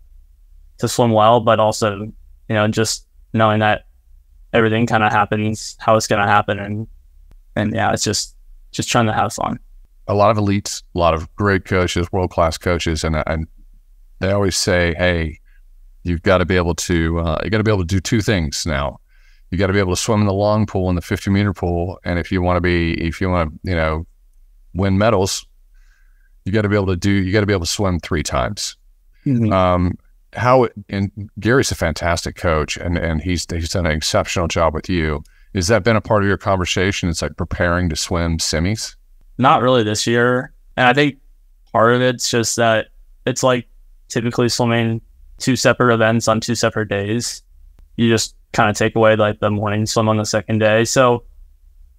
to 0.79 0.89
swim 0.89 1.11
well, 1.11 1.41
but 1.41 1.59
also 1.59 2.01
you 2.01 2.15
know 2.55 2.69
just 2.69 3.07
knowing 3.33 3.61
that 3.61 3.87
everything 4.53 4.87
kind 4.87 5.03
of 5.03 5.13
happens 5.13 5.77
how 5.81 5.97
it's 5.97 6.07
going 6.07 6.23
to 6.23 6.29
happen, 6.29 6.59
and 6.59 6.87
and 7.57 7.75
yeah, 7.75 7.93
it's 7.93 8.05
just 8.05 8.37
just 8.73 8.89
trying 8.89 9.07
to 9.07 9.13
have 9.13 9.33
fun. 9.33 9.59
A 10.09 10.15
lot 10.15 10.31
of 10.31 10.37
elites, 10.37 10.83
a 10.95 10.99
lot 10.99 11.15
of 11.15 11.35
great 11.35 11.65
coaches, 11.65 12.13
world 12.13 12.31
class 12.31 12.57
coaches, 12.59 13.03
and 13.03 13.17
and 13.27 13.49
they 14.19 14.31
always 14.31 14.57
say, 14.57 14.95
"Hey, 14.97 15.41
you've 16.03 16.23
got 16.23 16.39
to 16.39 16.45
be 16.45 16.57
able 16.57 16.75
to 16.75 17.19
uh, 17.21 17.41
you 17.45 17.51
got 17.51 17.59
to 17.59 17.65
be 17.65 17.71
able 17.71 17.83
to 17.83 17.87
do 17.87 18.01
two 18.01 18.21
things 18.21 18.67
now. 18.67 19.01
You 19.51 19.59
got 19.59 19.69
to 19.69 19.73
be 19.73 19.79
able 19.79 19.95
to 19.95 20.01
swim 20.01 20.21
in 20.21 20.27
the 20.27 20.33
long 20.33 20.67
pool 20.67 20.89
and 20.89 20.99
the 20.99 21.03
50 21.03 21.31
meter 21.31 21.53
pool, 21.53 21.99
and 22.05 22.19
if 22.19 22.33
you 22.33 22.43
want 22.43 22.57
to 22.57 22.61
be 22.61 22.95
if 22.95 23.21
you 23.21 23.31
want 23.31 23.53
to 23.53 23.71
you 23.71 23.77
know 23.77 24.07
win 24.75 24.99
medals, 24.99 25.47
you 26.45 26.53
got 26.53 26.63
to 26.63 26.69
be 26.69 26.77
able 26.77 26.87
to 26.87 26.97
do 26.97 27.11
you 27.11 27.33
got 27.33 27.41
to 27.41 27.47
be 27.47 27.53
able 27.53 27.67
to 27.67 27.71
swim 27.71 28.01
three 28.01 28.23
times." 28.23 28.77
Mm-hmm. 29.25 29.53
Um, 29.53 29.99
how 30.37 30.69
and 30.89 31.31
Gary's 31.41 31.71
a 31.71 31.75
fantastic 31.75 32.37
coach, 32.37 32.77
and 32.77 32.97
and 32.97 33.21
he's 33.21 33.47
he's 33.51 33.71
done 33.71 33.87
an 33.87 33.93
exceptional 33.93 34.49
job 34.49 34.75
with 34.75 34.89
you. 34.89 35.23
Has 35.55 35.69
that 35.69 35.85
been 35.85 35.97
a 35.97 36.01
part 36.01 36.23
of 36.23 36.29
your 36.29 36.37
conversation? 36.37 37.09
It's 37.09 37.23
like 37.23 37.37
preparing 37.37 37.89
to 37.89 37.97
swim 37.97 38.39
semis. 38.39 38.95
Not 39.39 39.63
really 39.63 39.83
this 39.83 40.07
year, 40.07 40.53
and 40.77 40.87
I 40.87 40.93
think 40.93 41.19
part 41.73 41.95
of 41.95 42.03
it's 42.03 42.31
just 42.31 42.57
that 42.57 42.89
it's 43.27 43.43
like 43.43 43.67
typically 44.09 44.49
swimming 44.49 45.01
two 45.39 45.57
separate 45.57 45.95
events 45.95 46.29
on 46.29 46.41
two 46.41 46.55
separate 46.55 46.89
days. 46.89 47.43
You 47.97 48.09
just 48.09 48.35
kind 48.53 48.71
of 48.71 48.77
take 48.77 48.97
away 48.97 49.17
like 49.17 49.41
the 49.41 49.51
morning 49.51 49.87
swim 49.87 50.09
on 50.09 50.17
the 50.17 50.25
second 50.25 50.59
day. 50.59 50.85
So 50.85 51.25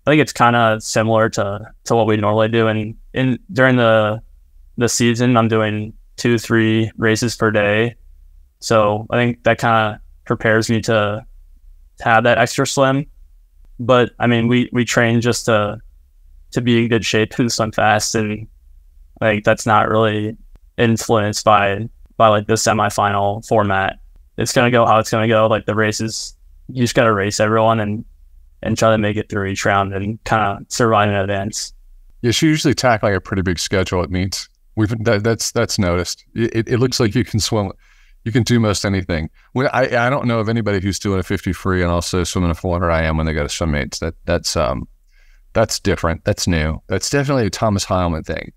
I 0.05 0.11
think 0.11 0.21
it's 0.21 0.33
kind 0.33 0.55
of 0.55 0.81
similar 0.81 1.29
to 1.31 1.71
to 1.85 1.95
what 1.95 2.07
we 2.07 2.17
normally 2.17 2.49
do. 2.49 2.67
And 2.67 2.95
in 3.13 3.39
during 3.51 3.75
the 3.75 4.21
the 4.77 4.89
season, 4.89 5.37
I'm 5.37 5.47
doing 5.47 5.93
two 6.15 6.37
three 6.37 6.91
races 6.97 7.35
per 7.35 7.51
day. 7.51 7.95
So 8.59 9.05
I 9.09 9.17
think 9.17 9.43
that 9.43 9.59
kind 9.59 9.95
of 9.95 10.01
prepares 10.25 10.69
me 10.69 10.81
to, 10.81 11.25
to 11.97 12.03
have 12.03 12.23
that 12.23 12.37
extra 12.37 12.65
swim. 12.65 13.05
But 13.79 14.11
I 14.19 14.27
mean, 14.27 14.47
we 14.47 14.69
we 14.73 14.85
train 14.85 15.21
just 15.21 15.45
to 15.45 15.79
to 16.51 16.61
be 16.61 16.83
in 16.83 16.87
good 16.87 17.05
shape 17.05 17.37
and 17.37 17.51
swim 17.51 17.71
fast, 17.71 18.15
and 18.15 18.47
like 19.21 19.43
that's 19.43 19.65
not 19.65 19.89
really 19.89 20.37
influenced 20.77 21.43
by 21.43 21.89
by 22.17 22.27
like 22.27 22.47
the 22.47 22.53
semifinal 22.53 23.47
format. 23.47 23.99
It's 24.37 24.53
gonna 24.53 24.71
go 24.71 24.85
how 24.85 24.99
it's 24.99 25.09
gonna 25.09 25.27
go. 25.27 25.47
Like 25.47 25.65
the 25.65 25.75
races, 25.75 26.35
you 26.67 26.83
just 26.83 26.95
gotta 26.95 27.13
race 27.13 27.39
everyone 27.39 27.79
and 27.79 28.03
and 28.63 28.77
try 28.77 28.91
to 28.91 28.97
make 28.97 29.17
it 29.17 29.29
through 29.29 29.45
each 29.45 29.65
round 29.65 29.93
and 29.93 30.21
kind 30.23 30.57
of 30.57 30.71
survive 30.71 31.09
in 31.09 31.15
advance. 31.15 31.73
Yeah, 32.21 32.31
she 32.31 32.47
usually 32.47 32.73
tackling 32.73 33.15
a 33.15 33.21
pretty 33.21 33.43
big 33.43 33.59
schedule 33.59 34.01
at 34.01 34.09
meets. 34.09 34.49
We've 34.75 34.89
that, 35.05 35.23
that's 35.23 35.51
that's 35.51 35.79
noticed. 35.79 36.25
It, 36.35 36.67
it 36.67 36.79
looks 36.79 36.99
like 36.99 37.15
you 37.15 37.23
can 37.23 37.39
swim, 37.39 37.71
you 38.25 38.31
can 38.31 38.43
do 38.43 38.59
most 38.59 38.85
anything. 38.85 39.29
When 39.53 39.67
I 39.67 40.05
I 40.05 40.09
don't 40.09 40.27
know 40.27 40.39
of 40.39 40.49
anybody 40.49 40.79
who's 40.79 40.99
doing 40.99 41.19
a 41.19 41.23
fifty 41.23 41.53
free 41.53 41.81
and 41.81 41.91
also 41.91 42.23
swimming 42.23 42.51
a 42.51 42.55
four 42.55 42.73
hundred 42.73 42.91
IM 42.91 43.17
when 43.17 43.25
they 43.25 43.33
go 43.33 43.43
to 43.43 43.49
swim 43.49 43.71
meets. 43.71 43.99
That 43.99 44.15
that's 44.25 44.55
um 44.55 44.87
that's 45.53 45.79
different. 45.79 46.23
That's 46.25 46.47
new. 46.47 46.81
That's 46.87 47.09
definitely 47.09 47.47
a 47.47 47.49
Thomas 47.49 47.85
Heilman 47.85 48.25
thing. 48.25 48.53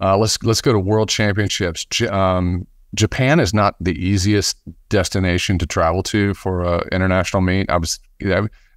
Uh, 0.00 0.16
let's 0.16 0.42
let's 0.42 0.60
go 0.60 0.72
to 0.72 0.78
World 0.78 1.08
Championships. 1.08 1.86
Um, 2.10 2.66
Japan 2.94 3.40
is 3.40 3.52
not 3.52 3.74
the 3.80 3.92
easiest 3.92 4.56
destination 4.88 5.58
to 5.58 5.66
travel 5.66 6.02
to 6.04 6.34
for 6.34 6.62
an 6.62 6.88
international 6.92 7.42
meet. 7.42 7.68
I 7.70 7.76
was 7.76 7.98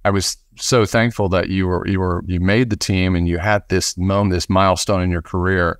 I 0.04 0.10
was 0.10 0.36
so 0.56 0.84
thankful 0.84 1.28
that 1.30 1.48
you 1.48 1.66
were 1.66 1.86
you 1.86 2.00
were 2.00 2.22
you 2.26 2.40
made 2.40 2.70
the 2.70 2.76
team 2.76 3.14
and 3.14 3.28
you 3.28 3.38
had 3.38 3.62
this 3.68 3.96
moment, 3.96 4.32
this 4.32 4.48
milestone 4.48 5.02
in 5.02 5.10
your 5.10 5.22
career, 5.22 5.78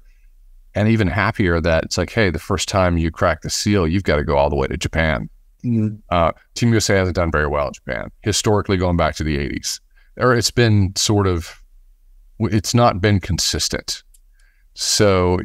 and 0.74 0.88
even 0.88 1.08
happier 1.08 1.60
that 1.60 1.84
it's 1.84 1.98
like, 1.98 2.10
hey, 2.10 2.30
the 2.30 2.38
first 2.38 2.68
time 2.68 2.98
you 2.98 3.10
crack 3.10 3.42
the 3.42 3.50
seal, 3.50 3.86
you've 3.86 4.04
got 4.04 4.16
to 4.16 4.24
go 4.24 4.36
all 4.36 4.50
the 4.50 4.56
way 4.56 4.66
to 4.66 4.76
Japan. 4.76 5.28
Mm-hmm. 5.64 5.96
Uh, 6.10 6.32
Team 6.54 6.70
USA 6.70 6.96
hasn't 6.96 7.16
done 7.16 7.32
very 7.32 7.48
well 7.48 7.68
in 7.68 7.72
Japan 7.72 8.10
historically, 8.22 8.76
going 8.76 8.96
back 8.96 9.16
to 9.16 9.24
the 9.24 9.36
'80s, 9.38 9.80
or 10.16 10.34
it's 10.34 10.52
been 10.52 10.94
sort 10.94 11.26
of, 11.26 11.62
it's 12.38 12.74
not 12.74 13.00
been 13.00 13.18
consistent. 13.18 14.04
So, 14.74 15.40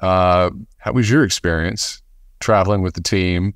uh, 0.00 0.50
how 0.76 0.92
was 0.92 1.08
your 1.08 1.24
experience? 1.24 2.02
Traveling 2.40 2.82
with 2.82 2.94
the 2.94 3.00
team? 3.00 3.54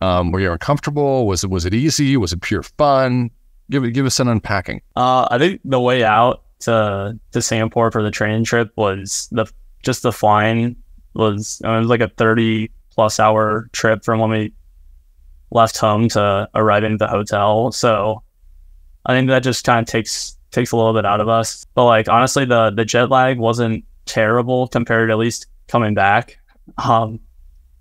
Um, 0.00 0.30
were 0.30 0.40
you 0.40 0.52
uncomfortable? 0.52 1.26
Was 1.26 1.44
it 1.44 1.50
was 1.50 1.64
it 1.64 1.74
easy? 1.74 2.16
Was 2.16 2.32
it 2.32 2.42
pure 2.42 2.62
fun? 2.62 3.30
Give 3.70 3.90
give 3.92 4.06
us 4.06 4.20
an 4.20 4.28
unpacking. 4.28 4.82
Uh, 4.94 5.26
I 5.30 5.38
think 5.38 5.60
the 5.64 5.80
way 5.80 6.04
out 6.04 6.42
to 6.60 7.18
to 7.32 7.42
Singapore 7.42 7.90
for 7.90 8.02
the 8.02 8.10
training 8.10 8.44
trip 8.44 8.70
was 8.76 9.28
the 9.32 9.46
just 9.82 10.02
the 10.02 10.12
flying 10.12 10.76
was 11.14 11.60
it 11.64 11.68
was 11.68 11.88
like 11.88 12.00
a 12.00 12.08
thirty 12.08 12.70
plus 12.90 13.18
hour 13.18 13.68
trip 13.72 14.04
from 14.04 14.20
when 14.20 14.30
we 14.30 14.52
left 15.50 15.78
home 15.78 16.08
to 16.10 16.48
arriving 16.54 16.94
at 16.94 16.98
the 16.98 17.08
hotel. 17.08 17.72
So 17.72 18.22
I 19.06 19.14
think 19.14 19.28
that 19.28 19.42
just 19.42 19.64
kind 19.64 19.80
of 19.80 19.86
takes 19.86 20.36
takes 20.50 20.72
a 20.72 20.76
little 20.76 20.92
bit 20.92 21.06
out 21.06 21.20
of 21.20 21.28
us. 21.28 21.64
But 21.74 21.84
like 21.86 22.08
honestly, 22.08 22.44
the 22.44 22.70
the 22.70 22.84
jet 22.84 23.10
lag 23.10 23.38
wasn't 23.38 23.84
terrible 24.04 24.68
compared 24.68 25.08
to 25.08 25.12
at 25.12 25.18
least 25.18 25.46
coming 25.68 25.94
back. 25.94 26.38
Um, 26.78 27.20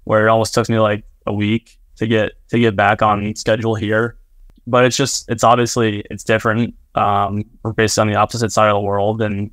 where 0.05 0.25
it 0.25 0.29
almost 0.29 0.53
took 0.53 0.69
me 0.69 0.79
like 0.79 1.03
a 1.27 1.33
week 1.33 1.77
to 1.97 2.07
get 2.07 2.33
to 2.49 2.59
get 2.59 2.75
back 2.75 3.01
on 3.01 3.35
schedule 3.35 3.75
here. 3.75 4.17
But 4.67 4.85
it's 4.85 4.97
just 4.97 5.29
it's 5.29 5.43
obviously 5.43 6.03
it's 6.09 6.23
different. 6.23 6.73
Um, 6.95 7.43
we're 7.63 7.73
based 7.73 7.99
on 7.99 8.07
the 8.07 8.15
opposite 8.15 8.51
side 8.51 8.69
of 8.69 8.75
the 8.75 8.81
world, 8.81 9.21
and 9.21 9.51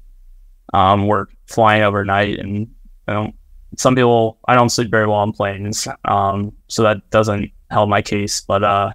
um, 0.72 1.06
we're 1.06 1.26
flying 1.46 1.82
overnight. 1.82 2.38
And 2.38 2.54
you 2.58 2.68
know, 3.08 3.32
some 3.76 3.94
people 3.94 4.38
I 4.46 4.54
don't 4.54 4.70
sleep 4.70 4.90
very 4.90 5.06
well 5.06 5.16
on 5.16 5.32
planes, 5.32 5.88
um, 6.04 6.52
so 6.68 6.82
that 6.84 7.10
doesn't 7.10 7.50
help 7.70 7.88
my 7.88 8.00
case. 8.00 8.40
But 8.40 8.62
uh, 8.62 8.92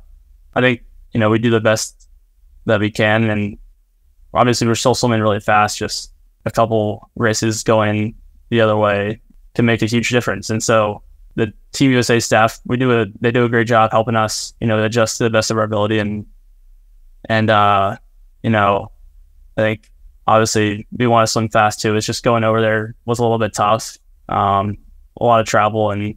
I 0.56 0.62
think 0.62 0.82
you 1.14 1.20
know 1.20 1.30
we 1.30 1.40
do 1.40 1.52
the 1.52 1.60
best 1.60 2.10
that 2.66 2.80
we 2.80 2.90
can, 2.90 3.30
and 3.30 3.58
obviously 4.34 4.68
we're 4.68 4.76
still 4.76 4.96
swimming 4.96 5.22
really 5.22 5.40
fast. 5.40 5.78
Just 5.78 6.14
a 6.46 6.52
couple 6.52 7.10
races 7.16 7.64
going 7.64 8.16
the 8.50 8.62
other 8.62 8.78
way 8.78 9.22
to 9.54 9.64
make 9.64 9.82
a 9.82 9.86
huge 9.86 10.10
difference. 10.10 10.50
And 10.50 10.64
so 10.64 11.04
the 11.38 11.54
Team 11.72 11.92
USA 11.92 12.20
staff, 12.20 12.60
we 12.66 12.78
do 12.78 13.00
a 13.00 13.06
they 13.22 13.32
do 13.32 13.46
a 13.46 13.50
great 13.50 13.68
job 13.68 13.92
helping 13.92 14.16
us, 14.16 14.54
you 14.60 14.68
know, 14.68 14.84
adjust 14.84 15.20
to 15.20 15.24
the 15.24 15.30
best 15.30 15.52
of 15.52 15.58
our 15.58 15.64
ability 15.64 16.00
and 16.00 16.26
and 17.30 17.50
uh, 17.50 17.96
you 18.44 18.50
know, 18.50 18.92
I 19.56 19.62
think 19.62 19.92
obviously 20.26 20.88
we 20.92 21.06
want 21.08 21.28
to 21.28 21.32
swim 21.32 21.48
fast 21.50 21.80
too. 21.80 21.96
It's 21.96 22.08
just 22.08 22.24
going 22.24 22.44
over 22.44 22.60
there 22.60 22.96
was 23.06 23.20
a 23.20 23.22
little 23.22 23.38
bit 23.38 23.54
tough. 23.54 23.98
Um, 24.30 24.78
a 25.22 25.24
lot 25.24 25.40
of 25.40 25.46
travel 25.46 25.92
and 25.92 26.16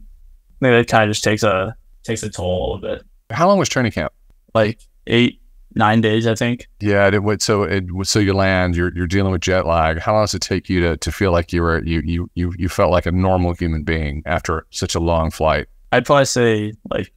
maybe 0.59 0.75
it 0.75 0.87
kind 0.87 1.03
of 1.03 1.11
just 1.11 1.23
takes 1.23 1.43
a 1.43 1.75
takes 2.03 2.23
a 2.23 2.29
toll 2.29 2.57
a 2.57 2.65
little 2.73 2.95
bit. 2.95 3.05
How 3.29 3.47
long 3.47 3.59
was 3.59 3.69
training 3.69 3.91
camp? 3.91 4.13
Like 4.55 4.79
eight, 5.07 5.40
nine 5.75 6.01
days, 6.01 6.27
I 6.27 6.35
think. 6.35 6.67
Yeah, 6.79 7.07
it 7.07 7.23
would. 7.23 7.41
So 7.41 7.63
it 7.63 7.85
so 8.03 8.19
you 8.19 8.33
land. 8.33 8.75
You're 8.75 8.93
you're 8.93 9.07
dealing 9.07 9.31
with 9.31 9.41
jet 9.41 9.65
lag. 9.65 9.99
How 9.99 10.13
long 10.13 10.23
does 10.23 10.33
it 10.33 10.41
take 10.41 10.69
you 10.69 10.81
to, 10.81 10.97
to 10.97 11.11
feel 11.11 11.31
like 11.31 11.53
you 11.53 11.61
were 11.61 11.83
you 11.83 12.01
you 12.03 12.29
you 12.35 12.53
you 12.57 12.69
felt 12.69 12.91
like 12.91 13.05
a 13.05 13.11
normal 13.11 13.53
human 13.53 13.83
being 13.83 14.23
after 14.25 14.65
such 14.69 14.95
a 14.95 14.99
long 14.99 15.31
flight? 15.31 15.67
I'd 15.91 16.05
probably 16.05 16.25
say 16.25 16.73
like 16.89 17.11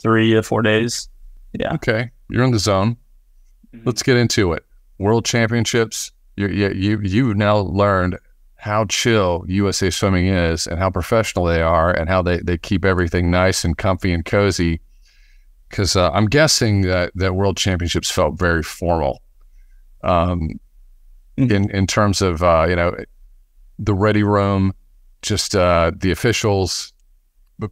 three 0.00 0.32
to 0.34 0.42
four 0.42 0.62
days. 0.62 1.08
Yeah. 1.52 1.74
Okay, 1.74 2.10
you're 2.30 2.44
in 2.44 2.52
the 2.52 2.58
zone. 2.58 2.96
Mm-hmm. 3.74 3.86
Let's 3.86 4.02
get 4.02 4.16
into 4.16 4.52
it. 4.52 4.64
World 4.98 5.24
Championships. 5.24 6.12
You 6.36 6.48
you 6.48 6.70
you 6.70 7.00
you 7.00 7.34
now 7.34 7.58
learned 7.58 8.18
how 8.56 8.84
chill 8.86 9.44
USA 9.46 9.90
Swimming 9.90 10.26
is 10.26 10.66
and 10.66 10.78
how 10.78 10.90
professional 10.90 11.44
they 11.44 11.62
are 11.62 11.92
and 11.92 12.08
how 12.08 12.20
they, 12.20 12.38
they 12.38 12.58
keep 12.58 12.84
everything 12.84 13.30
nice 13.30 13.64
and 13.64 13.78
comfy 13.78 14.12
and 14.12 14.24
cozy 14.24 14.80
because 15.76 15.94
uh, 15.94 16.10
I'm 16.12 16.24
guessing 16.24 16.80
that 16.82 17.12
that 17.16 17.34
World 17.34 17.58
Championships 17.58 18.10
felt 18.10 18.38
very 18.38 18.62
formal, 18.62 19.20
um, 20.02 20.58
mm-hmm. 21.36 21.52
in 21.52 21.70
in 21.70 21.86
terms 21.86 22.22
of 22.22 22.42
uh, 22.42 22.64
you 22.66 22.74
know 22.74 22.96
the 23.78 23.92
ready 23.92 24.22
room, 24.22 24.72
just 25.20 25.54
uh, 25.54 25.92
the 25.94 26.10
officials. 26.10 26.94
But 27.58 27.70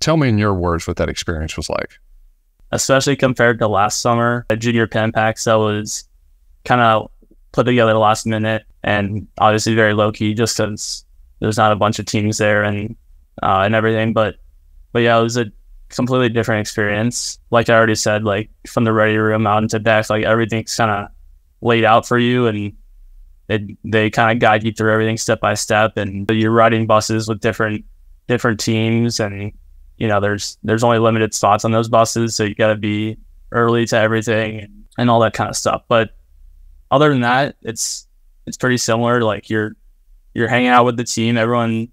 tell 0.00 0.18
me 0.18 0.28
in 0.28 0.36
your 0.36 0.52
words 0.52 0.86
what 0.86 0.98
that 0.98 1.08
experience 1.08 1.56
was 1.56 1.70
like. 1.70 1.98
Especially 2.72 3.16
compared 3.16 3.58
to 3.60 3.68
last 3.68 4.02
summer 4.02 4.44
at 4.50 4.58
Junior 4.58 4.86
Pan 4.86 5.10
Pacs, 5.10 5.44
that 5.44 5.54
was 5.54 6.06
kind 6.66 6.82
of 6.82 7.10
put 7.52 7.64
together 7.64 7.94
last 7.94 8.26
minute 8.26 8.64
and 8.82 9.26
obviously 9.38 9.74
very 9.74 9.94
low 9.94 10.12
key, 10.12 10.34
just 10.34 10.58
because 10.58 11.06
there's 11.40 11.56
not 11.56 11.72
a 11.72 11.76
bunch 11.76 11.98
of 11.98 12.04
teams 12.04 12.36
there 12.36 12.64
and 12.64 12.96
uh, 13.42 13.62
and 13.64 13.74
everything. 13.74 14.12
But 14.12 14.34
but 14.92 14.98
yeah, 15.00 15.18
it 15.18 15.22
was 15.22 15.38
a 15.38 15.46
completely 15.88 16.28
different 16.28 16.60
experience. 16.60 17.38
Like 17.50 17.68
I 17.68 17.74
already 17.74 17.94
said, 17.94 18.24
like 18.24 18.50
from 18.66 18.84
the 18.84 18.92
ready 18.92 19.16
room 19.16 19.46
out 19.46 19.62
into 19.62 19.80
back, 19.80 20.10
like 20.10 20.24
everything's 20.24 20.74
kind 20.74 20.90
of 20.90 21.08
laid 21.60 21.84
out 21.84 22.06
for 22.06 22.18
you 22.18 22.46
and 22.46 22.72
it, 23.48 23.62
they 23.84 24.10
kind 24.10 24.36
of 24.36 24.40
guide 24.40 24.64
you 24.64 24.72
through 24.72 24.92
everything 24.92 25.16
step 25.16 25.40
by 25.40 25.54
step. 25.54 25.96
And 25.96 26.28
you're 26.30 26.50
riding 26.50 26.86
buses 26.86 27.28
with 27.28 27.40
different, 27.40 27.84
different 28.26 28.58
teams. 28.58 29.20
And, 29.20 29.52
you 29.98 30.08
know, 30.08 30.20
there's, 30.20 30.58
there's 30.62 30.82
only 30.82 30.98
limited 30.98 31.34
spots 31.34 31.64
on 31.64 31.70
those 31.70 31.88
buses. 31.88 32.34
So 32.34 32.44
you 32.44 32.54
got 32.54 32.68
to 32.68 32.76
be 32.76 33.16
early 33.52 33.86
to 33.86 33.96
everything 33.96 34.84
and, 34.98 35.10
all 35.10 35.20
that 35.20 35.34
kind 35.34 35.48
of 35.48 35.56
stuff. 35.56 35.82
But 35.88 36.16
other 36.90 37.10
than 37.10 37.20
that, 37.20 37.56
it's, 37.62 38.08
it's 38.46 38.56
pretty 38.56 38.78
similar. 38.78 39.22
Like 39.22 39.48
you're, 39.48 39.76
you're 40.34 40.48
hanging 40.48 40.68
out 40.68 40.84
with 40.84 40.96
the 40.96 41.04
team. 41.04 41.36
Everyone 41.36 41.88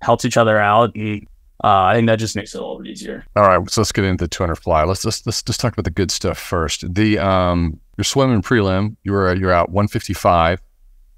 helps 0.00 0.24
each 0.24 0.36
other 0.36 0.58
out 0.58 0.94
and 0.94 1.26
uh, 1.64 1.84
I 1.84 1.94
think 1.94 2.08
that 2.08 2.16
just 2.16 2.34
makes 2.34 2.54
it 2.54 2.58
a 2.58 2.60
little 2.60 2.78
bit 2.78 2.88
easier. 2.88 3.24
All 3.36 3.44
right, 3.44 3.70
so 3.70 3.80
let's 3.80 3.92
get 3.92 4.04
into 4.04 4.24
the 4.24 4.28
200 4.28 4.56
fly. 4.56 4.82
Let's 4.82 5.04
let's 5.04 5.24
let's 5.26 5.42
just 5.42 5.60
talk 5.60 5.72
about 5.72 5.84
the 5.84 5.90
good 5.90 6.10
stuff 6.10 6.38
first. 6.38 6.92
The 6.92 7.18
um, 7.18 7.78
your 7.96 8.04
swimming 8.04 8.42
prelim, 8.42 8.96
you 9.04 9.12
were 9.12 9.32
you're 9.34 9.52
out 9.52 9.70
155, 9.70 10.60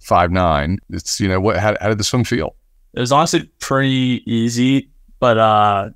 five 0.00 0.30
nine. 0.30 0.78
It's 0.90 1.18
you 1.18 1.28
know 1.28 1.40
what? 1.40 1.56
How, 1.56 1.76
how 1.80 1.88
did 1.88 1.98
the 1.98 2.04
swim 2.04 2.24
feel? 2.24 2.56
It 2.92 3.00
was 3.00 3.10
honestly 3.10 3.50
pretty 3.58 4.22
easy, 4.26 4.90
but 5.18 5.38
uh, 5.38 5.90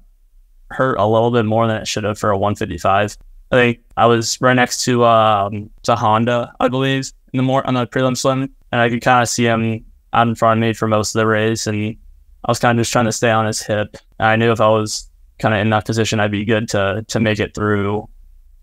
hurt 0.71 0.99
a 0.99 1.07
little 1.07 1.31
bit 1.31 1.45
more 1.45 1.67
than 1.67 1.77
it 1.77 1.87
should 1.87 2.05
have 2.05 2.19
for 2.19 2.31
a 2.31 2.39
155. 2.39 3.19
I 3.51 3.55
think 3.55 3.81
I 3.97 4.07
was 4.07 4.41
right 4.41 4.55
next 4.55 4.85
to 4.85 5.05
um 5.05 5.71
to 5.83 5.95
Honda, 5.95 6.55
I 6.59 6.69
believe, 6.69 7.13
in 7.35 7.37
the 7.37 7.43
more 7.43 7.67
on 7.67 7.75
the 7.75 7.87
prelim 7.87 8.17
swim, 8.17 8.51
and 8.73 8.81
I 8.81 8.89
could 8.89 9.03
kind 9.03 9.23
of 9.23 9.29
see 9.29 9.45
him 9.45 9.85
out 10.15 10.27
in 10.27 10.35
front 10.35 10.59
of 10.59 10.63
me 10.63 10.73
for 10.73 10.89
most 10.89 11.15
of 11.15 11.19
the 11.19 11.27
race, 11.27 11.67
and 11.67 11.97
I 12.44 12.51
was 12.51 12.59
kind 12.59 12.79
of 12.79 12.83
just 12.83 12.92
trying 12.92 13.07
to 13.07 13.12
stay 13.12 13.31
on 13.31 13.46
his 13.46 13.61
hip. 13.61 13.96
I 14.20 14.37
knew 14.37 14.53
if 14.53 14.61
I 14.61 14.68
was 14.68 15.09
kind 15.38 15.55
of 15.55 15.61
in 15.61 15.70
that 15.70 15.85
position, 15.85 16.20
I'd 16.20 16.31
be 16.31 16.44
good 16.44 16.68
to 16.70 17.05
to 17.09 17.20
make 17.20 17.38
it 17.38 17.55
through 17.55 18.09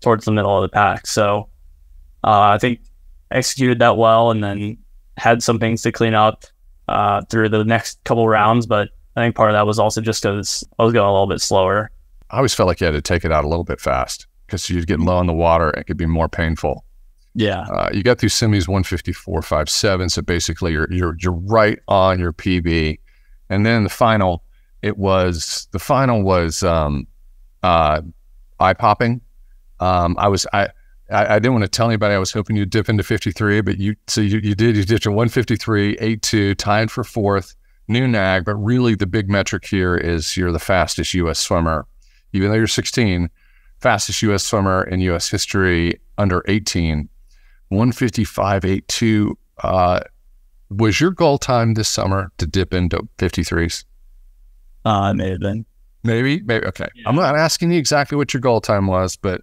towards 0.00 0.24
the 0.24 0.32
middle 0.32 0.56
of 0.56 0.62
the 0.62 0.68
pack. 0.68 1.06
So 1.06 1.48
uh, 2.24 2.40
I 2.40 2.58
think 2.58 2.80
executed 3.30 3.78
that 3.80 3.96
well, 3.96 4.30
and 4.30 4.42
then 4.42 4.78
had 5.16 5.42
some 5.42 5.58
things 5.58 5.82
to 5.82 5.92
clean 5.92 6.14
up 6.14 6.44
uh, 6.88 7.22
through 7.30 7.48
the 7.48 7.64
next 7.64 8.02
couple 8.04 8.28
rounds. 8.28 8.66
But 8.66 8.90
I 9.16 9.24
think 9.24 9.34
part 9.34 9.50
of 9.50 9.54
that 9.54 9.66
was 9.66 9.78
also 9.78 10.00
just 10.00 10.22
because 10.22 10.64
I 10.78 10.84
was 10.84 10.92
going 10.92 11.08
a 11.08 11.12
little 11.12 11.26
bit 11.26 11.40
slower. 11.40 11.90
I 12.30 12.36
always 12.38 12.54
felt 12.54 12.66
like 12.66 12.80
you 12.80 12.86
had 12.86 12.92
to 12.92 13.02
take 13.02 13.24
it 13.24 13.32
out 13.32 13.44
a 13.44 13.48
little 13.48 13.64
bit 13.64 13.80
fast 13.80 14.26
because 14.46 14.68
you'd 14.68 14.86
get 14.86 15.00
low 15.00 15.20
in 15.20 15.26
the 15.26 15.32
water. 15.32 15.70
It 15.70 15.84
could 15.84 15.96
be 15.96 16.06
more 16.06 16.28
painful. 16.28 16.84
Yeah. 17.34 17.60
Uh, 17.62 17.90
you 17.92 18.02
got 18.02 18.18
through 18.18 18.30
semis 18.30 18.66
154.57. 18.66 20.10
So 20.10 20.22
basically, 20.22 20.72
you're, 20.72 20.90
you're, 20.90 21.16
you're 21.20 21.32
right 21.32 21.78
on 21.86 22.18
your 22.18 22.32
PB. 22.32 22.98
And 23.48 23.64
then 23.64 23.84
the 23.84 23.90
final, 23.90 24.42
it 24.82 24.98
was 24.98 25.68
the 25.72 25.78
final 25.78 26.22
was 26.22 26.62
um, 26.62 27.06
uh, 27.62 28.02
eye 28.60 28.74
popping. 28.74 29.20
Um, 29.80 30.16
I 30.18 30.28
was 30.28 30.46
I, 30.52 30.68
I, 31.10 31.34
I 31.34 31.38
didn't 31.38 31.52
want 31.52 31.64
to 31.64 31.68
tell 31.70 31.88
anybody 31.88 32.14
I 32.14 32.18
was 32.18 32.32
hoping 32.32 32.56
you'd 32.56 32.70
dip 32.70 32.88
into 32.88 33.02
53, 33.02 33.60
but 33.60 33.78
you 33.78 33.94
so 34.06 34.20
you, 34.20 34.38
you 34.38 34.54
did 34.54 34.76
you 34.76 34.84
did 34.84 35.04
your 35.04 35.12
153, 35.14 35.98
82, 35.98 36.54
tied 36.56 36.90
for 36.90 37.04
fourth, 37.04 37.54
new 37.88 38.08
nag. 38.08 38.44
But 38.44 38.56
really, 38.56 38.94
the 38.94 39.06
big 39.06 39.28
metric 39.28 39.66
here 39.66 39.96
is 39.96 40.36
you're 40.36 40.52
the 40.52 40.58
fastest 40.58 41.14
U.S. 41.14 41.38
swimmer, 41.38 41.86
even 42.32 42.50
though 42.50 42.56
you're 42.56 42.66
16, 42.66 43.30
fastest 43.80 44.22
U.S. 44.22 44.44
swimmer 44.44 44.84
in 44.84 45.00
U.S. 45.00 45.28
history 45.28 46.00
under 46.18 46.42
18, 46.48 47.08
155.82. 47.70 49.34
Uh, 49.62 50.00
was 50.70 51.00
your 51.00 51.10
goal 51.10 51.38
time 51.38 51.74
this 51.74 51.88
summer 51.88 52.30
to 52.38 52.46
dip 52.46 52.74
into 52.74 53.08
53s? 53.18 53.84
Uh, 54.84 55.10
it 55.10 55.14
may 55.16 55.30
have 55.30 55.40
been. 55.40 55.64
Maybe, 56.02 56.40
maybe. 56.42 56.66
Okay. 56.66 56.86
Yeah. 56.94 57.08
I'm 57.08 57.16
not 57.16 57.36
asking 57.36 57.72
you 57.72 57.78
exactly 57.78 58.16
what 58.16 58.32
your 58.32 58.40
goal 58.40 58.60
time 58.60 58.86
was, 58.86 59.16
but 59.16 59.42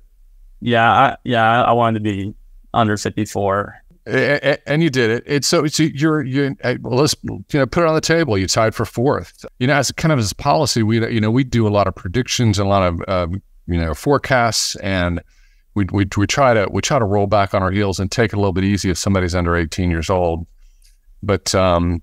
yeah, 0.62 0.90
I, 0.90 1.18
yeah, 1.26 1.64
I 1.64 1.74
wanted 1.74 2.00
to 2.00 2.04
be 2.04 2.34
under 2.74 2.96
54. 2.96 3.84
And 4.06 4.84
you 4.84 4.90
did 4.90 5.10
it. 5.10 5.24
It's 5.26 5.48
so, 5.48 5.66
so 5.68 5.84
you're 5.84 6.24
you 6.24 6.56
well, 6.82 7.00
let's 7.00 7.16
you 7.24 7.44
know 7.54 7.66
put 7.66 7.84
it 7.84 7.88
on 7.88 7.96
the 7.96 8.02
table. 8.02 8.38
You 8.38 8.48
tied 8.48 8.76
for 8.76 8.84
fourth. 8.84 9.46
You 9.60 9.68
know, 9.68 9.76
as 9.76 9.94
kind 9.94 10.12
of 10.12 10.20
as 10.20 10.34
policy, 10.34 10.84
we 10.84 11.00
you 11.10 11.22
know 11.22 11.32
we 11.32 11.46
do 11.46 11.66
a 11.66 11.70
lot 11.70 11.88
of 11.88 11.96
predictions 11.96 12.60
and 12.60 12.68
a 12.68 12.70
lot 12.70 12.84
of 12.84 13.02
uh, 13.08 13.28
you 13.66 13.80
know 13.80 13.94
forecasts, 13.94 14.76
and 14.78 15.22
we, 15.76 15.86
we 15.94 16.06
we 16.18 16.28
try 16.28 16.54
to 16.54 16.68
we 16.70 16.82
try 16.82 17.00
to 17.00 17.06
roll 17.06 17.28
back 17.28 17.54
on 17.54 17.64
our 17.64 17.72
heels 17.72 17.98
and 17.98 18.12
take 18.12 18.34
it 18.34 18.36
a 18.36 18.40
little 18.40 18.52
bit 18.52 18.66
easy 18.66 18.90
if 18.90 18.98
somebody's 18.98 19.36
under 19.36 19.56
18 19.56 19.90
years 19.90 20.10
old 20.10 20.46
but 21.26 21.54
um, 21.56 22.02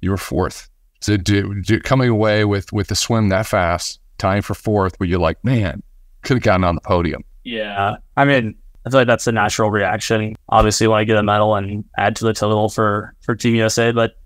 you 0.00 0.10
were 0.10 0.16
fourth. 0.16 0.68
So 1.00 1.16
do, 1.16 1.60
do, 1.62 1.80
coming 1.80 2.08
away 2.08 2.44
with 2.44 2.72
with 2.72 2.88
the 2.88 2.96
swim 2.96 3.28
that 3.28 3.46
fast, 3.46 4.00
tying 4.18 4.42
for 4.42 4.54
fourth, 4.54 4.98
where 4.98 5.08
you're 5.08 5.20
like, 5.20 5.42
man, 5.44 5.82
could 6.22 6.38
have 6.38 6.42
gotten 6.42 6.64
on 6.64 6.74
the 6.74 6.80
podium. 6.80 7.24
Yeah, 7.44 7.96
I 8.16 8.24
mean, 8.24 8.54
I 8.84 8.90
feel 8.90 9.00
like 9.00 9.06
that's 9.06 9.26
a 9.26 9.32
natural 9.32 9.70
reaction. 9.70 10.36
Obviously, 10.48 10.88
want 10.88 11.02
to 11.02 11.04
get 11.04 11.16
a 11.16 11.22
medal 11.22 11.54
and 11.54 11.84
add 11.96 12.16
to 12.16 12.24
the 12.24 12.32
total 12.32 12.68
for 12.68 13.14
for 13.20 13.34
Team 13.34 13.54
USA, 13.54 13.92
but 13.92 14.16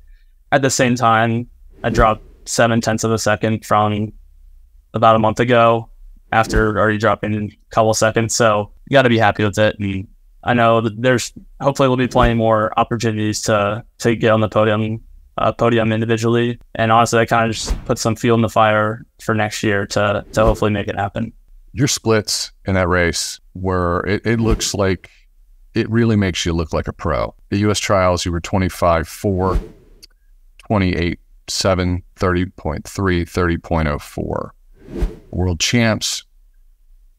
at 0.50 0.62
the 0.62 0.70
same 0.70 0.94
time, 0.94 1.48
I 1.82 1.90
dropped 1.90 2.22
seven 2.48 2.80
tenths 2.80 3.04
of 3.04 3.12
a 3.12 3.18
second 3.18 3.64
from 3.64 4.12
about 4.94 5.16
a 5.16 5.18
month 5.18 5.40
ago 5.40 5.88
after 6.32 6.78
already 6.78 6.98
dropping 6.98 7.34
a 7.34 7.74
couple 7.74 7.92
seconds. 7.94 8.34
So 8.34 8.70
you 8.88 8.94
got 8.94 9.02
to 9.02 9.08
be 9.08 9.18
happy 9.18 9.44
with 9.44 9.58
it. 9.58 9.76
And 9.78 10.08
I 10.44 10.54
know 10.54 10.80
there's 10.80 11.32
hopefully 11.60 11.86
there'll 11.86 11.96
be 11.96 12.08
plenty 12.08 12.34
more 12.34 12.72
opportunities 12.78 13.42
to 13.42 13.84
to 13.98 14.16
get 14.16 14.30
on 14.30 14.40
the 14.40 14.48
podium 14.48 15.02
uh, 15.38 15.52
podium 15.52 15.92
individually. 15.92 16.58
And 16.74 16.92
honestly, 16.92 17.18
that 17.18 17.28
kind 17.28 17.48
of 17.48 17.56
just 17.56 17.84
put 17.84 17.98
some 17.98 18.16
fuel 18.16 18.34
in 18.34 18.42
the 18.42 18.48
fire 18.48 19.04
for 19.20 19.34
next 19.34 19.62
year 19.62 19.86
to 19.88 20.24
to 20.32 20.44
hopefully 20.44 20.70
make 20.70 20.88
it 20.88 20.96
happen. 20.96 21.32
Your 21.72 21.88
splits 21.88 22.52
in 22.66 22.74
that 22.74 22.88
race 22.88 23.40
were 23.54 24.04
it, 24.06 24.26
it 24.26 24.40
looks 24.40 24.74
like 24.74 25.10
it 25.74 25.88
really 25.88 26.16
makes 26.16 26.44
you 26.44 26.52
look 26.52 26.72
like 26.72 26.88
a 26.88 26.92
pro. 26.92 27.34
The 27.48 27.58
US 27.70 27.78
trials, 27.78 28.24
you 28.24 28.32
were 28.32 28.40
25 28.40 29.08
4, 29.08 29.60
28 30.58 31.18
7, 31.48 32.02
30.3, 32.16 32.82
30.04. 32.82 34.50
World 35.30 35.60
champs, 35.60 36.24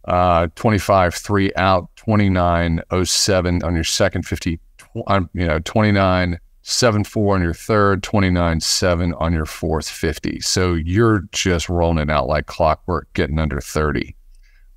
uh, 0.06 0.48
25 0.56 1.16
3 1.16 1.54
out, 1.56 1.90
29 1.96 2.82
07 3.04 3.64
on 3.64 3.76
your 3.76 3.84
second 3.84 4.24
50, 4.24 4.60
you 4.96 5.30
know, 5.34 5.60
29 5.60 6.40
7 6.64 7.04
4 7.04 7.36
on 7.36 7.42
your 7.42 7.54
third, 7.54 8.04
29 8.04 8.60
7 8.60 9.14
on 9.16 9.34
your 9.34 9.46
fourth 9.46 9.90
50. 9.90 10.40
So 10.40 10.74
you're 10.74 11.24
just 11.32 11.70
rolling 11.70 12.00
it 12.00 12.10
out 12.10 12.28
like 12.28 12.46
clockwork, 12.48 13.12
getting 13.14 13.38
under 13.38 13.60
30. 13.60 14.16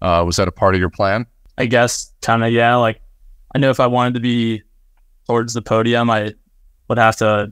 Uh, 0.03 0.23
was 0.27 0.37
that 0.37 0.49
a 0.49 0.53
part 0.53 0.75
of 0.75 0.81
your 0.81 0.91
plan? 0.91 1.27
I 1.59 1.67
guess 1.67 2.13
kind 2.23 2.45
of, 2.45 2.53
yeah. 2.53 2.75
Like, 2.77 3.01
I 3.55 3.59
know 3.59 3.71
if 3.71 3.81
I 3.81 3.87
wanted 3.87 4.15
to 4.15 4.21
be 4.21 4.63
towards 5.27 5.55
the 5.55 5.63
podium, 5.63 6.11
I 6.11 6.35
would 6.89 6.99
have 6.99 7.17
to 7.17 7.51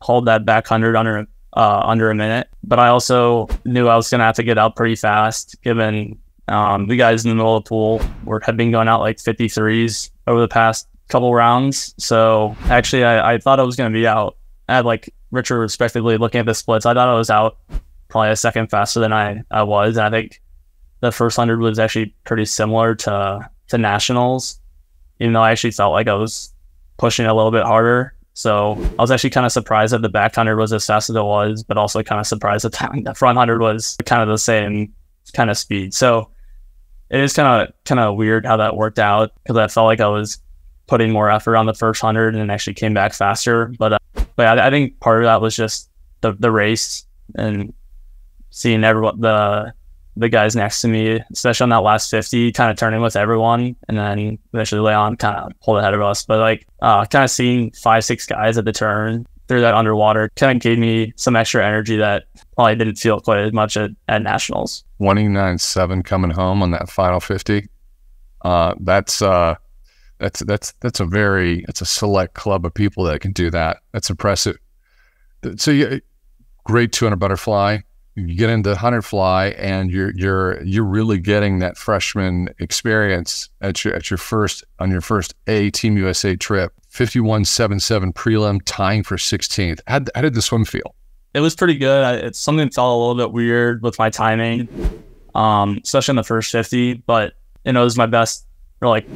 hold 0.00 0.26
that 0.26 0.44
back 0.44 0.68
100 0.68 0.96
under, 0.96 1.26
uh, 1.56 1.80
under 1.84 2.10
a 2.10 2.14
minute. 2.14 2.48
But 2.64 2.78
I 2.78 2.88
also 2.88 3.48
knew 3.64 3.88
I 3.88 3.96
was 3.96 4.10
going 4.10 4.18
to 4.18 4.24
have 4.24 4.36
to 4.36 4.42
get 4.42 4.58
out 4.58 4.76
pretty 4.76 4.96
fast 4.96 5.56
given 5.62 6.18
um, 6.48 6.86
the 6.86 6.96
guys 6.96 7.24
in 7.24 7.30
the 7.30 7.34
middle 7.34 7.56
of 7.56 7.64
the 7.64 7.68
pool 7.68 8.00
were 8.24 8.40
had 8.40 8.56
been 8.56 8.70
going 8.70 8.88
out 8.88 9.00
like 9.00 9.16
53s 9.16 10.10
over 10.26 10.40
the 10.40 10.48
past 10.48 10.88
couple 11.08 11.32
rounds. 11.34 11.94
So 11.98 12.56
actually, 12.64 13.04
I, 13.04 13.34
I 13.34 13.38
thought 13.38 13.60
I 13.60 13.64
was 13.64 13.76
going 13.76 13.92
to 13.92 13.96
be 13.96 14.06
out. 14.06 14.36
I 14.68 14.76
had 14.76 14.84
like 14.84 15.12
Richard 15.30 15.58
respectively 15.58 16.18
looking 16.18 16.40
at 16.40 16.46
the 16.46 16.54
splits. 16.54 16.86
I 16.86 16.94
thought 16.94 17.08
I 17.08 17.14
was 17.14 17.30
out 17.30 17.58
probably 18.08 18.30
a 18.30 18.36
second 18.36 18.68
faster 18.68 19.00
than 19.00 19.12
I, 19.12 19.42
I 19.50 19.62
was. 19.62 19.96
And 19.96 20.06
I 20.06 20.10
think 20.10 20.40
the 21.00 21.12
first 21.12 21.36
hundred 21.36 21.60
was 21.60 21.78
actually 21.78 22.14
pretty 22.24 22.44
similar 22.44 22.94
to 22.94 23.50
to 23.68 23.78
nationals, 23.78 24.60
even 25.18 25.32
though 25.32 25.42
I 25.42 25.50
actually 25.50 25.72
felt 25.72 25.92
like 25.92 26.06
I 26.06 26.14
was 26.14 26.54
pushing 26.98 27.26
a 27.26 27.34
little 27.34 27.50
bit 27.50 27.64
harder. 27.64 28.14
So 28.34 28.72
I 28.98 29.02
was 29.02 29.10
actually 29.10 29.30
kind 29.30 29.46
of 29.46 29.52
surprised 29.52 29.92
that 29.92 30.02
the 30.02 30.08
back 30.08 30.34
hundred 30.34 30.56
was 30.56 30.72
as 30.72 30.86
fast 30.86 31.10
as 31.10 31.16
it 31.16 31.22
was, 31.22 31.64
but 31.64 31.76
also 31.76 32.02
kind 32.02 32.20
of 32.20 32.26
surprised 32.26 32.64
that 32.64 33.02
the 33.04 33.14
front 33.14 33.38
hundred 33.38 33.60
was 33.60 33.96
kind 34.04 34.22
of 34.22 34.28
the 34.28 34.38
same 34.38 34.92
kind 35.32 35.50
of 35.50 35.58
speed. 35.58 35.94
So 35.94 36.30
it 37.10 37.20
is 37.20 37.32
kind 37.32 37.62
of 37.68 37.74
kind 37.84 38.00
of 38.00 38.16
weird 38.16 38.46
how 38.46 38.56
that 38.56 38.76
worked 38.76 38.98
out 38.98 39.32
because 39.42 39.56
I 39.56 39.68
felt 39.68 39.86
like 39.86 40.00
I 40.00 40.08
was 40.08 40.40
putting 40.86 41.10
more 41.12 41.30
effort 41.30 41.56
on 41.56 41.66
the 41.66 41.74
first 41.74 42.00
hundred 42.00 42.34
and 42.34 42.50
actually 42.50 42.74
came 42.74 42.94
back 42.94 43.12
faster. 43.12 43.72
But 43.78 43.94
uh, 43.94 43.98
but 44.36 44.58
I, 44.58 44.68
I, 44.68 44.70
think 44.70 44.98
part 45.00 45.22
of 45.22 45.26
that 45.26 45.40
was 45.40 45.54
just 45.54 45.90
the 46.20 46.32
the 46.32 46.50
race 46.50 47.06
and 47.34 47.72
seeing 48.50 48.84
everyone 48.84 49.20
the 49.20 49.72
the 50.16 50.28
guys 50.28 50.56
next 50.56 50.80
to 50.80 50.88
me, 50.88 51.20
especially 51.32 51.64
on 51.64 51.70
that 51.70 51.82
last 51.82 52.10
fifty, 52.10 52.50
kind 52.52 52.70
of 52.70 52.76
turning 52.76 53.02
with 53.02 53.16
everyone, 53.16 53.76
and 53.88 53.98
then 53.98 54.38
eventually 54.52 54.80
Leon 54.80 55.16
kind 55.16 55.36
of 55.36 55.52
pulled 55.60 55.78
ahead 55.78 55.94
of 55.94 56.02
us. 56.02 56.24
But 56.24 56.40
like 56.40 56.66
uh, 56.80 57.04
kind 57.06 57.24
of 57.24 57.30
seeing 57.30 57.70
five 57.72 58.04
six 58.04 58.26
guys 58.26 58.58
at 58.58 58.64
the 58.64 58.72
turn 58.72 59.26
through 59.48 59.60
that 59.60 59.74
underwater 59.74 60.30
kind 60.34 60.56
of 60.56 60.62
gave 60.62 60.78
me 60.78 61.12
some 61.16 61.36
extra 61.36 61.64
energy 61.64 61.96
that 61.96 62.24
probably 62.56 62.74
didn't 62.74 62.96
feel 62.96 63.20
quite 63.20 63.38
as 63.40 63.52
much 63.52 63.76
at, 63.76 63.90
at 64.08 64.22
nationals. 64.22 64.84
29.7 65.00 66.04
coming 66.04 66.30
home 66.30 66.62
on 66.62 66.72
that 66.72 66.88
final 66.88 67.20
50. 67.20 67.68
Uh, 68.42 68.74
that's 68.80 69.22
uh, 69.22 69.54
that's 70.18 70.40
that's 70.40 70.72
that's 70.80 71.00
a 71.00 71.04
very 71.04 71.64
it's 71.68 71.80
a 71.80 71.86
select 71.86 72.34
club 72.34 72.64
of 72.64 72.74
people 72.74 73.04
that 73.04 73.20
can 73.20 73.32
do 73.32 73.50
that. 73.50 73.78
That's 73.92 74.10
impressive. 74.10 74.56
So 75.56 75.70
you 75.70 76.00
great 76.64 76.92
200 76.92 77.16
butterfly. 77.16 77.78
You 78.14 78.34
get 78.34 78.48
into 78.48 78.70
100 78.70 79.02
fly, 79.02 79.48
and 79.58 79.90
you're 79.90 80.12
you're 80.14 80.62
you're 80.62 80.84
really 80.84 81.18
getting 81.18 81.58
that 81.58 81.76
freshman 81.76 82.48
experience 82.58 83.50
at 83.60 83.84
your 83.84 83.94
at 83.94 84.10
your 84.10 84.16
first 84.16 84.64
on 84.78 84.90
your 84.90 85.02
first 85.02 85.34
A 85.46 85.70
Team 85.70 85.96
USA 85.98 86.34
trip. 86.34 86.72
51.77 86.90 88.14
prelim, 88.14 88.58
tying 88.64 89.02
for 89.02 89.18
16th. 89.18 89.80
How, 89.86 90.00
how 90.14 90.22
did 90.22 90.32
the 90.32 90.40
swim 90.40 90.64
feel? 90.64 90.94
It 91.36 91.40
was 91.40 91.54
pretty 91.54 91.74
good. 91.74 92.02
I, 92.02 92.14
it's 92.14 92.38
something 92.38 92.70
felt 92.70 92.96
a 92.96 92.98
little 92.98 93.14
bit 93.14 93.30
weird 93.30 93.82
with 93.82 93.98
my 93.98 94.08
timing, 94.08 94.70
um, 95.34 95.78
especially 95.84 96.12
in 96.12 96.16
the 96.16 96.24
first 96.24 96.50
50. 96.50 96.94
But 96.94 97.34
you 97.66 97.74
know, 97.74 97.82
it 97.82 97.84
was 97.84 97.98
my 97.98 98.06
best, 98.06 98.46
or 98.80 98.88
like 98.88 99.06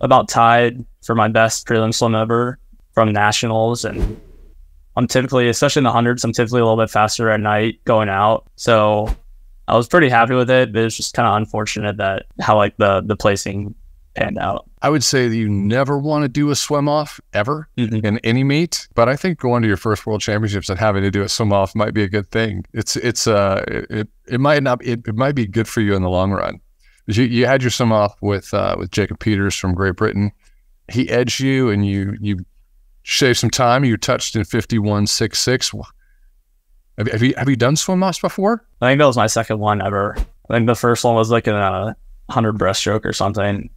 about 0.00 0.26
tied 0.30 0.82
for 1.04 1.14
my 1.14 1.28
best 1.28 1.66
prelim 1.66 1.92
swim 1.92 2.14
ever 2.14 2.58
from 2.94 3.12
nationals. 3.12 3.84
And 3.84 4.18
I'm 4.96 5.06
typically, 5.06 5.50
especially 5.50 5.80
in 5.80 5.84
the 5.84 5.92
hundreds, 5.92 6.24
I'm 6.24 6.32
typically 6.32 6.62
a 6.62 6.64
little 6.64 6.82
bit 6.82 6.88
faster 6.88 7.28
at 7.28 7.40
night 7.40 7.84
going 7.84 8.08
out. 8.08 8.46
So 8.56 9.14
I 9.68 9.76
was 9.76 9.86
pretty 9.86 10.08
happy 10.08 10.34
with 10.34 10.48
it. 10.48 10.72
But 10.72 10.84
it's 10.84 10.96
just 10.96 11.12
kind 11.12 11.28
of 11.28 11.36
unfortunate 11.36 11.98
that 11.98 12.24
how 12.40 12.56
like 12.56 12.78
the 12.78 13.02
the 13.02 13.16
placing 13.16 13.74
panned 14.16 14.38
out. 14.38 14.68
I 14.82 14.88
would 14.88 15.04
say 15.04 15.28
that 15.28 15.36
you 15.36 15.48
never 15.48 15.98
want 15.98 16.22
to 16.22 16.28
do 16.28 16.50
a 16.50 16.56
swim 16.56 16.88
off 16.88 17.20
ever 17.32 17.68
mm-hmm. 17.76 18.04
in 18.04 18.18
any 18.20 18.44
meet, 18.44 18.88
but 18.94 19.08
I 19.08 19.16
think 19.16 19.38
going 19.38 19.62
to 19.62 19.68
your 19.68 19.76
first 19.76 20.06
world 20.06 20.20
championships 20.20 20.68
and 20.68 20.78
having 20.78 21.02
to 21.02 21.10
do 21.10 21.22
a 21.22 21.28
swim 21.28 21.52
off 21.52 21.74
might 21.74 21.94
be 21.94 22.02
a 22.02 22.08
good 22.08 22.30
thing. 22.30 22.64
It's 22.72 22.96
it's 22.96 23.26
uh 23.26 23.64
it, 23.68 24.08
it 24.28 24.40
might 24.40 24.62
not 24.62 24.84
it, 24.84 25.06
it 25.06 25.14
might 25.14 25.34
be 25.34 25.46
good 25.46 25.68
for 25.68 25.80
you 25.80 25.94
in 25.94 26.02
the 26.02 26.10
long 26.10 26.32
run. 26.32 26.60
You, 27.06 27.24
you 27.24 27.46
had 27.46 27.62
your 27.62 27.70
swim 27.70 27.92
off 27.92 28.16
with 28.20 28.52
uh, 28.52 28.74
with 28.78 28.90
Jacob 28.90 29.20
Peters 29.20 29.54
from 29.54 29.74
Great 29.74 29.96
Britain. 29.96 30.32
He 30.88 31.08
edged 31.08 31.40
you 31.40 31.70
and 31.70 31.86
you 31.86 32.16
you 32.20 32.44
shaved 33.02 33.38
some 33.38 33.50
time. 33.50 33.84
You 33.84 33.96
touched 33.96 34.34
in 34.34 34.44
fifty 34.44 34.78
one 34.78 35.06
six 35.06 35.38
six. 35.38 35.72
Have, 36.98 37.08
have 37.08 37.22
you 37.22 37.34
have 37.36 37.48
you 37.48 37.56
done 37.56 37.76
swim 37.76 38.02
offs 38.02 38.20
before? 38.20 38.64
I 38.80 38.90
think 38.90 38.98
that 38.98 39.06
was 39.06 39.16
my 39.16 39.28
second 39.28 39.58
one 39.58 39.82
ever. 39.82 40.16
I 40.48 40.54
think 40.54 40.66
the 40.66 40.74
first 40.74 41.04
one 41.04 41.14
was 41.14 41.30
like 41.30 41.46
in 41.46 41.54
a 41.54 41.96
hundred 42.30 42.58
breaststroke 42.58 43.04
or 43.04 43.12
something 43.12 43.70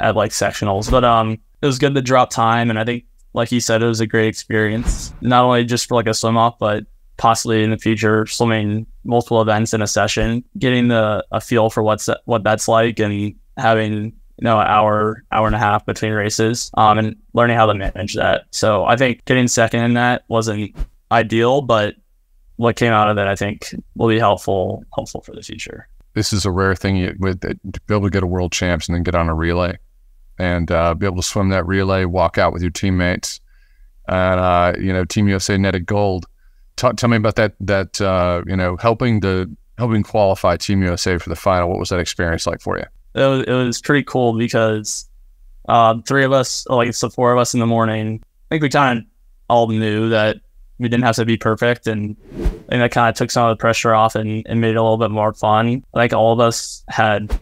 at 0.00 0.16
like 0.16 0.32
sectionals. 0.32 0.90
But 0.90 1.04
um, 1.04 1.38
it 1.62 1.66
was 1.66 1.78
good 1.78 1.94
to 1.94 2.02
drop 2.02 2.30
time, 2.30 2.70
and 2.70 2.78
I 2.78 2.84
think, 2.84 3.04
like 3.32 3.52
you 3.52 3.60
said, 3.60 3.82
it 3.82 3.86
was 3.86 4.00
a 4.00 4.06
great 4.06 4.28
experience. 4.28 5.12
Not 5.20 5.44
only 5.44 5.64
just 5.64 5.88
for 5.88 5.94
like 5.94 6.08
a 6.08 6.14
swim 6.14 6.36
off, 6.36 6.58
but 6.58 6.84
possibly 7.16 7.62
in 7.62 7.70
the 7.70 7.76
future 7.76 8.26
swimming 8.26 8.86
multiple 9.04 9.42
events 9.42 9.74
in 9.74 9.82
a 9.82 9.86
session, 9.86 10.42
getting 10.58 10.88
the 10.88 11.24
a 11.30 11.40
feel 11.40 11.70
for 11.70 11.82
what's 11.82 12.08
what 12.24 12.42
that's 12.42 12.66
like, 12.66 12.98
and 12.98 13.34
having 13.56 14.04
you 14.04 14.12
know 14.40 14.58
an 14.58 14.66
hour 14.66 15.22
hour 15.30 15.46
and 15.46 15.54
a 15.54 15.58
half 15.58 15.84
between 15.86 16.12
races, 16.12 16.70
um, 16.74 16.98
and 16.98 17.16
learning 17.34 17.56
how 17.56 17.66
to 17.66 17.74
manage 17.74 18.14
that. 18.14 18.46
So 18.50 18.84
I 18.84 18.96
think 18.96 19.24
getting 19.26 19.48
second 19.48 19.84
in 19.84 19.94
that 19.94 20.24
wasn't 20.28 20.74
ideal, 21.12 21.60
but 21.60 21.94
what 22.56 22.76
came 22.76 22.92
out 22.92 23.08
of 23.08 23.16
it, 23.18 23.26
I 23.26 23.36
think, 23.36 23.74
will 23.96 24.08
be 24.08 24.18
helpful 24.18 24.82
helpful 24.94 25.20
for 25.20 25.34
the 25.34 25.42
future. 25.42 25.88
This 26.14 26.32
is 26.32 26.44
a 26.44 26.50
rare 26.50 26.74
thing 26.74 26.96
you, 26.96 27.14
with 27.20 27.40
to 27.42 27.80
be 27.86 27.94
able 27.94 28.06
to 28.06 28.10
get 28.10 28.22
a 28.22 28.26
world 28.26 28.50
champs 28.50 28.88
and 28.88 28.94
then 28.96 29.02
get 29.02 29.14
on 29.14 29.28
a 29.28 29.34
relay 29.34 29.76
and 30.40 30.70
uh, 30.70 30.94
be 30.94 31.06
able 31.06 31.16
to 31.16 31.22
swim 31.22 31.50
that 31.50 31.66
relay, 31.66 32.04
walk 32.04 32.38
out 32.38 32.52
with 32.52 32.62
your 32.62 32.70
teammates, 32.70 33.40
and 34.08 34.40
uh, 34.40 34.72
you 34.78 34.92
know, 34.92 35.04
Team 35.04 35.28
USA 35.28 35.56
netted 35.56 35.86
gold. 35.86 36.26
Tell 36.76 37.10
me 37.10 37.18
about 37.18 37.36
that. 37.36 37.54
That 37.60 38.00
uh, 38.00 38.42
you 38.46 38.56
know, 38.56 38.76
helping 38.76 39.20
to 39.20 39.54
helping 39.76 40.02
qualify 40.02 40.56
Team 40.56 40.82
USA 40.82 41.18
for 41.18 41.28
the 41.28 41.36
final. 41.36 41.68
What 41.68 41.78
was 41.78 41.90
that 41.90 42.00
experience 42.00 42.46
like 42.46 42.60
for 42.60 42.78
you? 42.78 42.84
It 43.14 43.26
was, 43.26 43.42
it 43.42 43.52
was 43.52 43.80
pretty 43.80 44.04
cool 44.04 44.32
because 44.32 45.08
um, 45.68 46.02
three 46.04 46.24
of 46.24 46.32
us, 46.32 46.66
like 46.68 46.88
it's 46.88 47.00
the 47.00 47.10
four 47.10 47.32
of 47.32 47.38
us 47.38 47.54
in 47.54 47.60
the 47.60 47.66
morning. 47.66 48.22
I 48.22 48.54
think 48.54 48.62
we 48.62 48.68
kind 48.70 49.00
of 49.00 49.04
all 49.48 49.68
knew 49.68 50.08
that 50.08 50.38
we 50.78 50.88
didn't 50.88 51.04
have 51.04 51.16
to 51.16 51.26
be 51.26 51.36
perfect, 51.36 51.86
and 51.86 52.16
and 52.70 52.80
that 52.80 52.92
kind 52.92 53.10
of 53.10 53.16
took 53.16 53.30
some 53.30 53.48
of 53.48 53.56
the 53.56 53.60
pressure 53.60 53.94
off 53.94 54.14
and, 54.14 54.46
and 54.48 54.60
made 54.60 54.70
it 54.70 54.76
a 54.76 54.82
little 54.82 54.96
bit 54.96 55.10
more 55.10 55.34
fun. 55.34 55.84
Like 55.92 56.14
all 56.14 56.32
of 56.32 56.40
us 56.40 56.82
had 56.88 57.38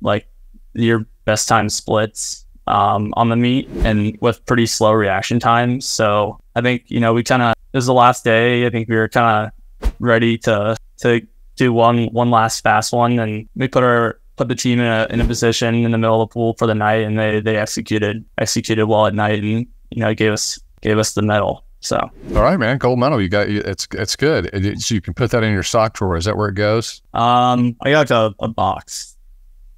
like 0.00 0.26
your 0.74 1.06
best 1.24 1.48
time 1.48 1.68
splits 1.68 2.44
um, 2.66 3.12
on 3.16 3.28
the 3.28 3.36
meet 3.36 3.68
and 3.84 4.16
with 4.20 4.44
pretty 4.46 4.66
slow 4.66 4.92
reaction 4.92 5.40
times. 5.40 5.86
So 5.86 6.38
I 6.54 6.60
think, 6.60 6.84
you 6.88 7.00
know, 7.00 7.12
we 7.12 7.22
kind 7.22 7.42
of, 7.42 7.54
it 7.72 7.76
was 7.76 7.86
the 7.86 7.94
last 7.94 8.24
day. 8.24 8.66
I 8.66 8.70
think 8.70 8.88
we 8.88 8.96
were 8.96 9.08
kind 9.08 9.50
of 9.80 9.92
ready 9.98 10.38
to, 10.38 10.76
to 10.98 11.26
do 11.56 11.72
one, 11.72 12.06
one 12.06 12.30
last 12.30 12.62
fast 12.62 12.92
one. 12.92 13.18
And 13.18 13.48
we 13.56 13.68
put 13.68 13.82
our, 13.82 14.20
put 14.36 14.48
the 14.48 14.54
team 14.54 14.80
in 14.80 14.86
a, 14.86 15.06
in 15.10 15.20
a 15.20 15.24
position 15.24 15.74
in 15.74 15.90
the 15.90 15.98
middle 15.98 16.22
of 16.22 16.28
the 16.28 16.32
pool 16.32 16.54
for 16.58 16.66
the 16.66 16.74
night 16.74 17.02
and 17.02 17.18
they, 17.18 17.40
they 17.40 17.56
executed, 17.56 18.24
executed 18.38 18.86
well 18.86 19.06
at 19.06 19.14
night 19.14 19.42
and, 19.42 19.66
you 19.90 20.00
know, 20.00 20.14
gave 20.14 20.32
us, 20.32 20.58
gave 20.80 20.98
us 20.98 21.14
the 21.14 21.22
medal. 21.22 21.64
So, 21.80 21.98
all 22.36 22.42
right, 22.42 22.56
man, 22.56 22.78
gold 22.78 23.00
medal. 23.00 23.20
You 23.20 23.28
got 23.28 23.48
it's 23.48 23.88
it's 23.92 24.14
good. 24.14 24.46
It, 24.52 24.80
so 24.80 24.94
you 24.94 25.00
can 25.00 25.14
put 25.14 25.32
that 25.32 25.42
in 25.42 25.52
your 25.52 25.64
sock 25.64 25.94
drawer. 25.94 26.16
Is 26.16 26.26
that 26.26 26.36
where 26.36 26.48
it 26.48 26.54
goes? 26.54 27.02
Um, 27.12 27.74
I 27.80 27.90
got 27.90 28.08
a, 28.12 28.32
a 28.38 28.46
box 28.46 29.16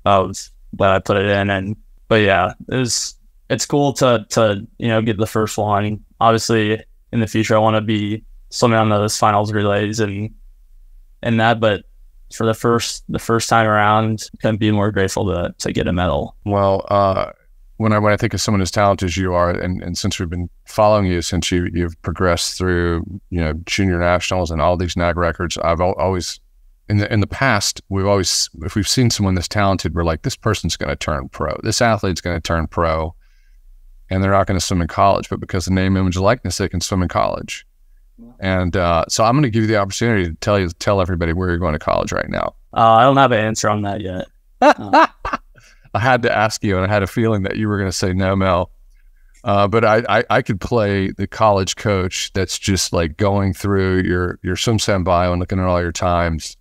of 0.04 0.36
but 0.76 0.90
I 0.90 0.98
put 0.98 1.16
it 1.16 1.26
in 1.26 1.50
and 1.50 1.76
but 2.08 2.16
yeah, 2.16 2.52
it's 2.68 3.16
it's 3.50 3.66
cool 3.66 3.92
to 3.94 4.26
to 4.30 4.66
you 4.78 4.88
know 4.88 5.02
get 5.02 5.16
the 5.16 5.26
first 5.26 5.56
one. 5.56 6.04
Obviously, 6.20 6.82
in 7.12 7.20
the 7.20 7.26
future, 7.26 7.56
I 7.56 7.58
want 7.58 7.76
to 7.76 7.80
be 7.80 8.24
swimming 8.50 8.78
on 8.78 8.88
those 8.88 9.16
finals 9.16 9.52
relays 9.52 10.00
and 10.00 10.34
and 11.22 11.40
that. 11.40 11.60
But 11.60 11.84
for 12.32 12.46
the 12.46 12.54
first 12.54 13.04
the 13.08 13.18
first 13.18 13.48
time 13.48 13.66
around, 13.66 14.28
couldn't 14.40 14.58
be 14.58 14.70
more 14.70 14.90
grateful 14.90 15.26
to 15.26 15.54
to 15.58 15.72
get 15.72 15.86
a 15.86 15.92
medal. 15.92 16.36
Well, 16.44 16.86
uh, 16.88 17.32
when 17.78 17.92
I 17.92 17.98
when 17.98 18.12
I 18.12 18.16
think 18.16 18.34
of 18.34 18.40
someone 18.40 18.60
as 18.60 18.70
talented 18.70 19.08
as 19.08 19.16
you 19.16 19.34
are, 19.34 19.50
and, 19.50 19.82
and 19.82 19.96
since 19.98 20.18
we've 20.18 20.30
been 20.30 20.48
following 20.66 21.06
you 21.06 21.22
since 21.22 21.50
you 21.50 21.68
you've 21.72 22.00
progressed 22.02 22.56
through 22.56 23.04
you 23.30 23.40
know 23.40 23.54
junior 23.66 23.98
nationals 23.98 24.50
and 24.50 24.60
all 24.60 24.76
these 24.76 24.96
NAG 24.96 25.16
records, 25.16 25.56
I've 25.58 25.80
al- 25.80 25.94
always 25.94 26.40
in 26.88 26.98
the 26.98 27.12
in 27.12 27.20
the 27.20 27.26
past 27.26 27.80
we've 27.88 28.06
always 28.06 28.50
if 28.62 28.74
we've 28.74 28.88
seen 28.88 29.10
someone 29.10 29.34
that's 29.34 29.48
talented, 29.48 29.94
we're 29.94 30.04
like 30.04 30.22
this 30.22 30.36
person's 30.36 30.76
going 30.76 30.90
to 30.90 30.96
turn 30.96 31.28
pro, 31.28 31.58
this 31.62 31.80
athlete's 31.80 32.20
going 32.20 32.36
to 32.36 32.40
turn 32.40 32.66
pro, 32.66 33.14
and 34.10 34.22
they're 34.22 34.32
not 34.32 34.46
going 34.46 34.58
to 34.58 34.64
swim 34.64 34.82
in 34.82 34.88
college, 34.88 35.28
but 35.28 35.40
because 35.40 35.66
of 35.66 35.72
name, 35.72 35.96
image, 35.96 36.16
likeness, 36.16 36.58
they 36.58 36.68
can 36.68 36.80
swim 36.80 37.02
in 37.02 37.08
college. 37.08 37.66
And 38.38 38.76
uh, 38.76 39.04
so 39.08 39.24
I'm 39.24 39.34
going 39.34 39.42
to 39.42 39.50
give 39.50 39.62
you 39.62 39.68
the 39.68 39.76
opportunity 39.76 40.28
to 40.28 40.34
tell 40.36 40.58
you 40.58 40.68
tell 40.70 41.00
everybody 41.00 41.32
where 41.32 41.48
you're 41.48 41.58
going 41.58 41.72
to 41.72 41.78
college 41.78 42.12
right 42.12 42.28
now. 42.28 42.54
Uh, 42.72 42.92
I 42.92 43.02
don't 43.02 43.16
have 43.16 43.32
an 43.32 43.40
answer 43.44 43.68
on 43.68 43.82
that 43.82 44.00
yet. 44.00 44.28
I 44.60 46.00
had 46.00 46.22
to 46.22 46.36
ask 46.36 46.62
you, 46.64 46.76
and 46.76 46.84
I 46.84 46.92
had 46.92 47.02
a 47.02 47.06
feeling 47.06 47.42
that 47.42 47.56
you 47.56 47.68
were 47.68 47.78
going 47.78 47.90
to 47.90 47.96
say 47.96 48.12
no, 48.12 48.34
Mel. 48.36 48.70
Uh, 49.44 49.68
but 49.68 49.84
I, 49.84 50.02
I, 50.08 50.24
I 50.30 50.42
could 50.42 50.60
play 50.60 51.10
the 51.10 51.26
college 51.26 51.76
coach 51.76 52.32
that's 52.32 52.58
just 52.58 52.92
like 52.92 53.16
going 53.16 53.52
through 53.52 54.02
your 54.02 54.38
your 54.42 54.56
swim 54.56 54.78
SwimSwam 54.78 55.04
bio 55.04 55.32
and 55.32 55.40
looking 55.40 55.58
at 55.58 55.66
all 55.66 55.80
your 55.80 55.92
times. 55.92 56.56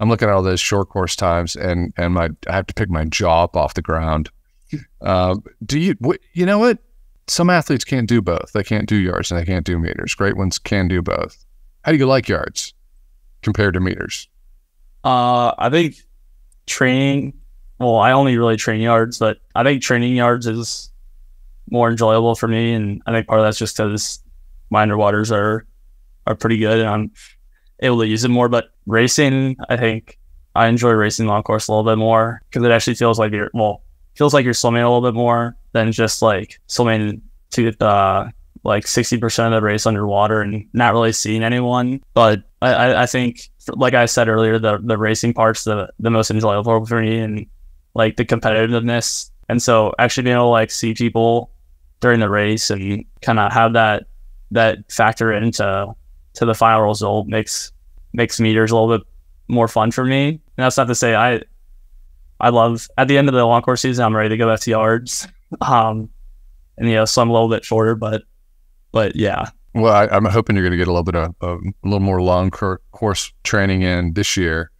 I'm 0.00 0.08
looking 0.08 0.28
at 0.28 0.34
all 0.34 0.42
those 0.42 0.60
short 0.60 0.88
course 0.88 1.16
times, 1.16 1.56
and 1.56 1.92
and 1.96 2.14
my 2.14 2.30
I 2.48 2.52
have 2.52 2.66
to 2.66 2.74
pick 2.74 2.90
my 2.90 3.04
jaw 3.04 3.44
up 3.44 3.56
off 3.56 3.74
the 3.74 3.82
ground. 3.82 4.30
Uh, 5.00 5.36
do 5.64 5.78
you 5.78 5.94
wh- 6.04 6.18
you 6.32 6.44
know 6.44 6.58
what? 6.58 6.78
Some 7.28 7.48
athletes 7.50 7.84
can't 7.84 8.08
do 8.08 8.20
both. 8.20 8.50
They 8.52 8.64
can't 8.64 8.88
do 8.88 8.96
yards 8.96 9.30
and 9.30 9.40
they 9.40 9.44
can't 9.44 9.64
do 9.64 9.78
meters. 9.78 10.14
Great 10.14 10.36
ones 10.36 10.58
can 10.58 10.88
do 10.88 11.00
both. 11.00 11.44
How 11.82 11.92
do 11.92 11.98
you 11.98 12.06
like 12.06 12.28
yards 12.28 12.74
compared 13.42 13.74
to 13.74 13.80
meters? 13.80 14.28
Uh, 15.04 15.54
I 15.56 15.70
think 15.70 15.96
training. 16.66 17.34
Well, 17.78 17.96
I 17.96 18.10
only 18.10 18.36
really 18.36 18.56
train 18.56 18.80
yards, 18.80 19.18
but 19.20 19.38
I 19.54 19.62
think 19.62 19.82
training 19.82 20.16
yards 20.16 20.48
is 20.48 20.90
more 21.70 21.90
enjoyable 21.90 22.34
for 22.34 22.48
me, 22.48 22.72
and 22.72 23.02
I 23.06 23.12
think 23.12 23.28
part 23.28 23.38
of 23.38 23.46
that's 23.46 23.58
just 23.58 23.76
because 23.76 24.20
my 24.70 24.84
underwaters 24.84 25.30
are 25.30 25.64
are 26.26 26.34
pretty 26.34 26.58
good, 26.58 26.80
and 26.80 26.88
I'm 26.88 27.10
able 27.80 28.00
to 28.00 28.06
use 28.06 28.24
it 28.24 28.28
more. 28.28 28.48
But 28.48 28.70
racing, 28.86 29.56
I 29.68 29.76
think 29.76 30.18
I 30.54 30.68
enjoy 30.68 30.92
racing 30.92 31.26
long 31.26 31.42
course 31.42 31.68
a 31.68 31.72
little 31.72 31.90
bit 31.90 31.98
more 31.98 32.42
because 32.48 32.64
it 32.64 32.70
actually 32.70 32.94
feels 32.94 33.18
like 33.18 33.32
you're 33.32 33.50
well, 33.54 33.82
feels 34.14 34.34
like 34.34 34.44
you're 34.44 34.54
swimming 34.54 34.82
a 34.82 34.90
little 34.90 35.06
bit 35.06 35.16
more 35.16 35.56
than 35.72 35.92
just 35.92 36.22
like 36.22 36.58
swimming 36.66 37.22
to 37.50 37.72
uh 37.80 38.28
like 38.64 38.86
sixty 38.86 39.18
percent 39.18 39.54
of 39.54 39.60
the 39.60 39.66
race 39.66 39.86
underwater 39.86 40.40
and 40.42 40.66
not 40.72 40.92
really 40.92 41.12
seeing 41.12 41.42
anyone. 41.42 42.02
But 42.14 42.42
I, 42.60 43.02
I, 43.02 43.06
think, 43.06 43.50
like 43.68 43.94
I 43.94 44.06
said 44.06 44.28
earlier, 44.28 44.58
the 44.58 44.78
the 44.78 44.98
racing 44.98 45.34
part's 45.34 45.64
the 45.64 45.92
the 46.00 46.10
most 46.10 46.30
enjoyable 46.30 46.84
for 46.84 47.00
me, 47.00 47.18
and 47.18 47.46
like 47.94 48.16
the 48.16 48.24
competitiveness. 48.24 49.30
And 49.48 49.62
so 49.62 49.94
actually 49.98 50.24
being 50.24 50.36
able 50.36 50.46
to 50.46 50.50
like 50.50 50.70
see 50.70 50.94
people 50.94 51.52
during 52.00 52.20
the 52.20 52.28
race 52.28 52.70
and 52.70 53.04
kind 53.22 53.38
of 53.38 53.52
have 53.52 53.74
that 53.74 54.06
that 54.50 54.78
factor 54.90 55.32
into 55.32 55.94
to 56.36 56.44
the 56.46 56.54
final 56.54 56.82
result 56.82 57.26
makes 57.26 57.72
makes 58.12 58.40
meters 58.40 58.70
a 58.70 58.76
little 58.76 58.98
bit 58.98 59.06
more 59.48 59.68
fun 59.68 59.90
for 59.90 60.04
me. 60.04 60.28
And 60.28 60.40
that's 60.56 60.76
not 60.76 60.86
to 60.88 60.94
say 60.94 61.14
I 61.14 61.42
I 62.40 62.48
love 62.50 62.88
at 62.98 63.08
the 63.08 63.18
end 63.18 63.28
of 63.28 63.34
the 63.34 63.44
long 63.44 63.62
course 63.62 63.82
season 63.82 64.04
I'm 64.04 64.14
ready 64.16 64.28
to 64.30 64.36
go 64.36 64.46
back 64.50 64.60
to 64.60 64.70
yards. 64.70 65.26
Um 65.60 66.08
and 66.76 66.88
you 66.88 66.94
know, 66.96 67.04
so 67.04 67.22
I'm 67.22 67.30
a 67.30 67.32
little 67.32 67.48
bit 67.48 67.64
shorter, 67.64 67.94
but 67.94 68.22
but 68.92 69.14
yeah. 69.16 69.50
Well, 69.74 69.92
I, 69.92 70.06
I'm 70.08 70.24
hoping 70.24 70.56
you're 70.56 70.64
going 70.64 70.72
to 70.72 70.76
get 70.78 70.88
a 70.88 70.90
little 70.90 71.04
bit 71.04 71.14
of 71.14 71.34
a 71.42 71.58
little 71.84 72.00
more 72.00 72.20
long 72.22 72.50
course 72.50 73.32
training 73.44 73.82
in 73.82 74.14
this 74.14 74.36
year. 74.36 74.70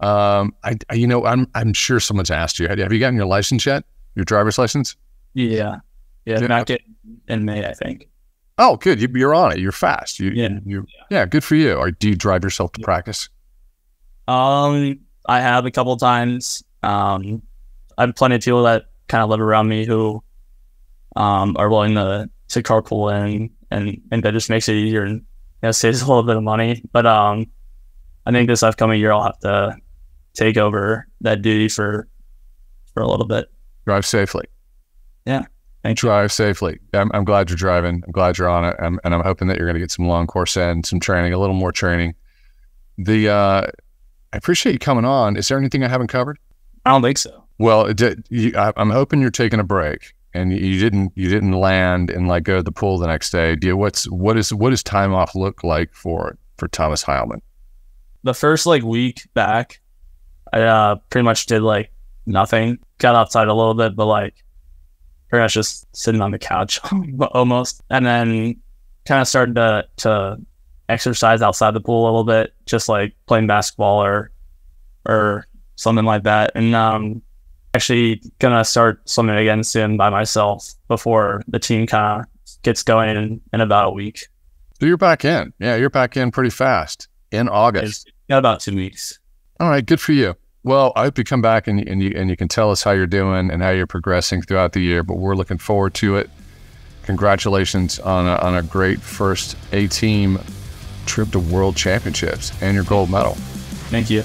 Um, 0.00 0.54
I, 0.64 0.76
I, 0.88 0.94
you 0.94 1.06
know, 1.06 1.24
I'm 1.26 1.48
I'm 1.54 1.72
sure 1.72 2.00
someone's 2.00 2.30
asked 2.30 2.58
you. 2.58 2.68
Have 2.68 2.78
you 2.92 2.98
gotten 2.98 3.16
your 3.16 3.26
license 3.26 3.66
yet? 3.66 3.84
Your 4.14 4.24
driver's 4.24 4.56
license? 4.56 4.96
Yeah, 5.34 5.76
yeah, 6.24 6.40
Yeah. 6.40 6.46
back 6.46 6.70
in, 6.70 6.78
in 7.28 7.44
May, 7.44 7.66
I 7.66 7.74
think. 7.74 8.08
Oh, 8.60 8.76
good. 8.76 9.00
You, 9.00 9.08
you're 9.14 9.34
on 9.34 9.52
it. 9.52 9.58
You're 9.58 9.72
fast. 9.72 10.20
You, 10.20 10.30
Yeah. 10.30 10.58
You, 10.64 10.86
yeah. 11.10 11.24
Good 11.26 11.42
for 11.42 11.54
you. 11.56 11.72
Or 11.74 11.90
do 11.90 12.10
you 12.10 12.14
drive 12.14 12.44
yourself 12.44 12.72
to 12.72 12.80
Yeah. 12.80 12.84
practice? 12.84 13.28
Um, 14.28 15.00
I 15.26 15.40
have 15.40 15.64
a 15.66 15.70
couple 15.70 15.96
times. 15.96 16.62
Um, 16.82 17.42
I 17.98 18.02
have 18.02 18.14
plenty 18.14 18.36
of 18.36 18.42
people 18.42 18.62
that 18.64 18.84
kind 19.08 19.24
of 19.24 19.30
live 19.30 19.40
around 19.40 19.68
me 19.68 19.84
who, 19.86 20.22
um, 21.16 21.56
are 21.58 21.68
willing 21.68 21.94
to 21.94 22.30
to 22.48 22.62
carpool 22.62 23.10
in, 23.12 23.50
and 23.70 24.00
and 24.12 24.22
that 24.24 24.32
just 24.32 24.50
makes 24.50 24.68
it 24.68 24.74
easier 24.74 25.02
and 25.04 25.16
you 25.16 25.22
know, 25.64 25.72
saves 25.72 26.02
a 26.02 26.06
little 26.06 26.22
bit 26.22 26.36
of 26.36 26.42
money. 26.42 26.82
But 26.92 27.06
um, 27.06 27.46
I 28.26 28.30
think 28.32 28.48
this 28.48 28.62
upcoming 28.62 29.00
year 29.00 29.12
I'll 29.12 29.22
have 29.24 29.38
to 29.40 29.76
take 30.34 30.56
over 30.56 31.06
that 31.22 31.42
duty 31.42 31.68
for 31.68 32.06
for 32.94 33.02
a 33.02 33.08
little 33.08 33.26
bit. 33.26 33.50
Drive 33.86 34.04
safely. 34.06 34.44
Thank 35.82 36.02
you. 36.02 36.08
Drive 36.08 36.32
safely. 36.32 36.78
I'm, 36.92 37.10
I'm 37.14 37.24
glad 37.24 37.48
you're 37.48 37.56
driving. 37.56 38.02
I'm 38.06 38.12
glad 38.12 38.36
you're 38.36 38.48
on 38.48 38.64
it. 38.64 38.76
I'm, 38.78 39.00
and 39.04 39.14
I'm 39.14 39.22
hoping 39.22 39.48
that 39.48 39.56
you're 39.56 39.66
going 39.66 39.74
to 39.74 39.80
get 39.80 39.90
some 39.90 40.06
long 40.06 40.26
course 40.26 40.56
in, 40.56 40.84
some 40.84 41.00
training, 41.00 41.32
a 41.32 41.38
little 41.38 41.54
more 41.54 41.72
training. 41.72 42.14
The 42.98 43.30
uh, 43.30 43.66
I 44.32 44.36
appreciate 44.36 44.72
you 44.72 44.78
coming 44.78 45.04
on. 45.04 45.36
Is 45.36 45.48
there 45.48 45.58
anything 45.58 45.82
I 45.82 45.88
haven't 45.88 46.08
covered? 46.08 46.38
I 46.84 46.90
don't 46.90 47.02
think 47.02 47.18
so. 47.18 47.44
Well, 47.58 47.86
it 47.86 47.96
did, 47.96 48.26
you, 48.30 48.52
I, 48.56 48.72
I'm 48.76 48.90
hoping 48.90 49.20
you're 49.20 49.30
taking 49.30 49.60
a 49.60 49.64
break, 49.64 50.14
and 50.34 50.52
you 50.52 50.78
didn't 50.78 51.12
you 51.14 51.28
didn't 51.28 51.52
land 51.52 52.10
and 52.10 52.28
like 52.28 52.44
go 52.44 52.56
to 52.56 52.62
the 52.62 52.72
pool 52.72 52.98
the 52.98 53.06
next 53.06 53.30
day. 53.30 53.56
Do 53.56 53.68
you, 53.68 53.76
what's 53.76 54.08
what 54.10 54.36
is 54.36 54.52
what 54.52 54.70
does 54.70 54.82
time 54.82 55.14
off 55.14 55.34
look 55.34 55.64
like 55.64 55.92
for 55.92 56.36
for 56.56 56.68
Thomas 56.68 57.02
Heilman? 57.02 57.40
The 58.22 58.34
first 58.34 58.66
like 58.66 58.82
week 58.82 59.26
back, 59.34 59.80
I 60.52 60.62
uh, 60.62 60.96
pretty 61.08 61.24
much 61.24 61.46
did 61.46 61.62
like 61.62 61.90
nothing. 62.26 62.78
Got 62.98 63.14
outside 63.14 63.48
a 63.48 63.54
little 63.54 63.74
bit, 63.74 63.96
but 63.96 64.06
like 64.06 64.34
pretty 65.30 65.42
much 65.42 65.54
just 65.54 65.86
sitting 65.96 66.20
on 66.20 66.32
the 66.32 66.38
couch 66.38 66.80
almost. 67.32 67.82
And 67.88 68.04
then 68.04 68.56
kind 69.06 69.22
of 69.22 69.28
started 69.28 69.54
to 69.54 69.86
to 69.98 70.38
exercise 70.88 71.40
outside 71.40 71.72
the 71.72 71.80
pool 71.80 72.04
a 72.04 72.06
little 72.06 72.24
bit, 72.24 72.52
just 72.66 72.88
like 72.88 73.14
playing 73.26 73.46
basketball 73.46 74.02
or 74.02 74.30
or 75.06 75.46
something 75.76 76.04
like 76.04 76.24
that. 76.24 76.52
And 76.54 76.74
um 76.74 77.22
actually 77.74 78.22
gonna 78.40 78.64
start 78.64 79.08
swimming 79.08 79.36
again 79.36 79.62
soon 79.62 79.96
by 79.96 80.10
myself 80.10 80.74
before 80.88 81.42
the 81.48 81.58
team 81.58 81.86
kind 81.86 82.20
of 82.20 82.62
gets 82.62 82.82
going 82.82 83.16
in, 83.16 83.40
in 83.52 83.60
about 83.60 83.88
a 83.88 83.90
week. 83.90 84.26
So 84.80 84.86
you're 84.86 84.96
back 84.96 85.24
in. 85.24 85.52
Yeah, 85.58 85.76
you're 85.76 85.90
back 85.90 86.16
in 86.16 86.30
pretty 86.30 86.50
fast 86.50 87.08
in 87.30 87.48
August. 87.48 88.08
It's 88.08 88.16
got 88.28 88.38
about 88.38 88.60
two 88.60 88.74
weeks. 88.74 89.18
All 89.60 89.68
right, 89.68 89.84
good 89.84 90.00
for 90.00 90.12
you. 90.12 90.34
Well, 90.62 90.92
I 90.94 91.04
hope 91.04 91.16
you 91.16 91.24
come 91.24 91.40
back 91.40 91.66
and, 91.66 91.80
and 91.88 92.02
you 92.02 92.12
and 92.14 92.28
you 92.28 92.36
can 92.36 92.48
tell 92.48 92.70
us 92.70 92.82
how 92.82 92.90
you're 92.90 93.06
doing 93.06 93.50
and 93.50 93.62
how 93.62 93.70
you're 93.70 93.86
progressing 93.86 94.42
throughout 94.42 94.72
the 94.72 94.80
year. 94.80 95.02
But 95.02 95.16
we're 95.16 95.34
looking 95.34 95.58
forward 95.58 95.94
to 95.94 96.16
it. 96.16 96.28
Congratulations 97.04 97.98
on 97.98 98.26
a, 98.26 98.36
on 98.36 98.54
a 98.54 98.62
great 98.62 99.00
first 99.00 99.56
A 99.72 99.86
team 99.88 100.38
trip 101.06 101.30
to 101.30 101.38
World 101.38 101.76
Championships 101.76 102.52
and 102.62 102.74
your 102.74 102.84
gold 102.84 103.10
medal. 103.10 103.34
Thank 103.90 104.10
you. 104.10 104.22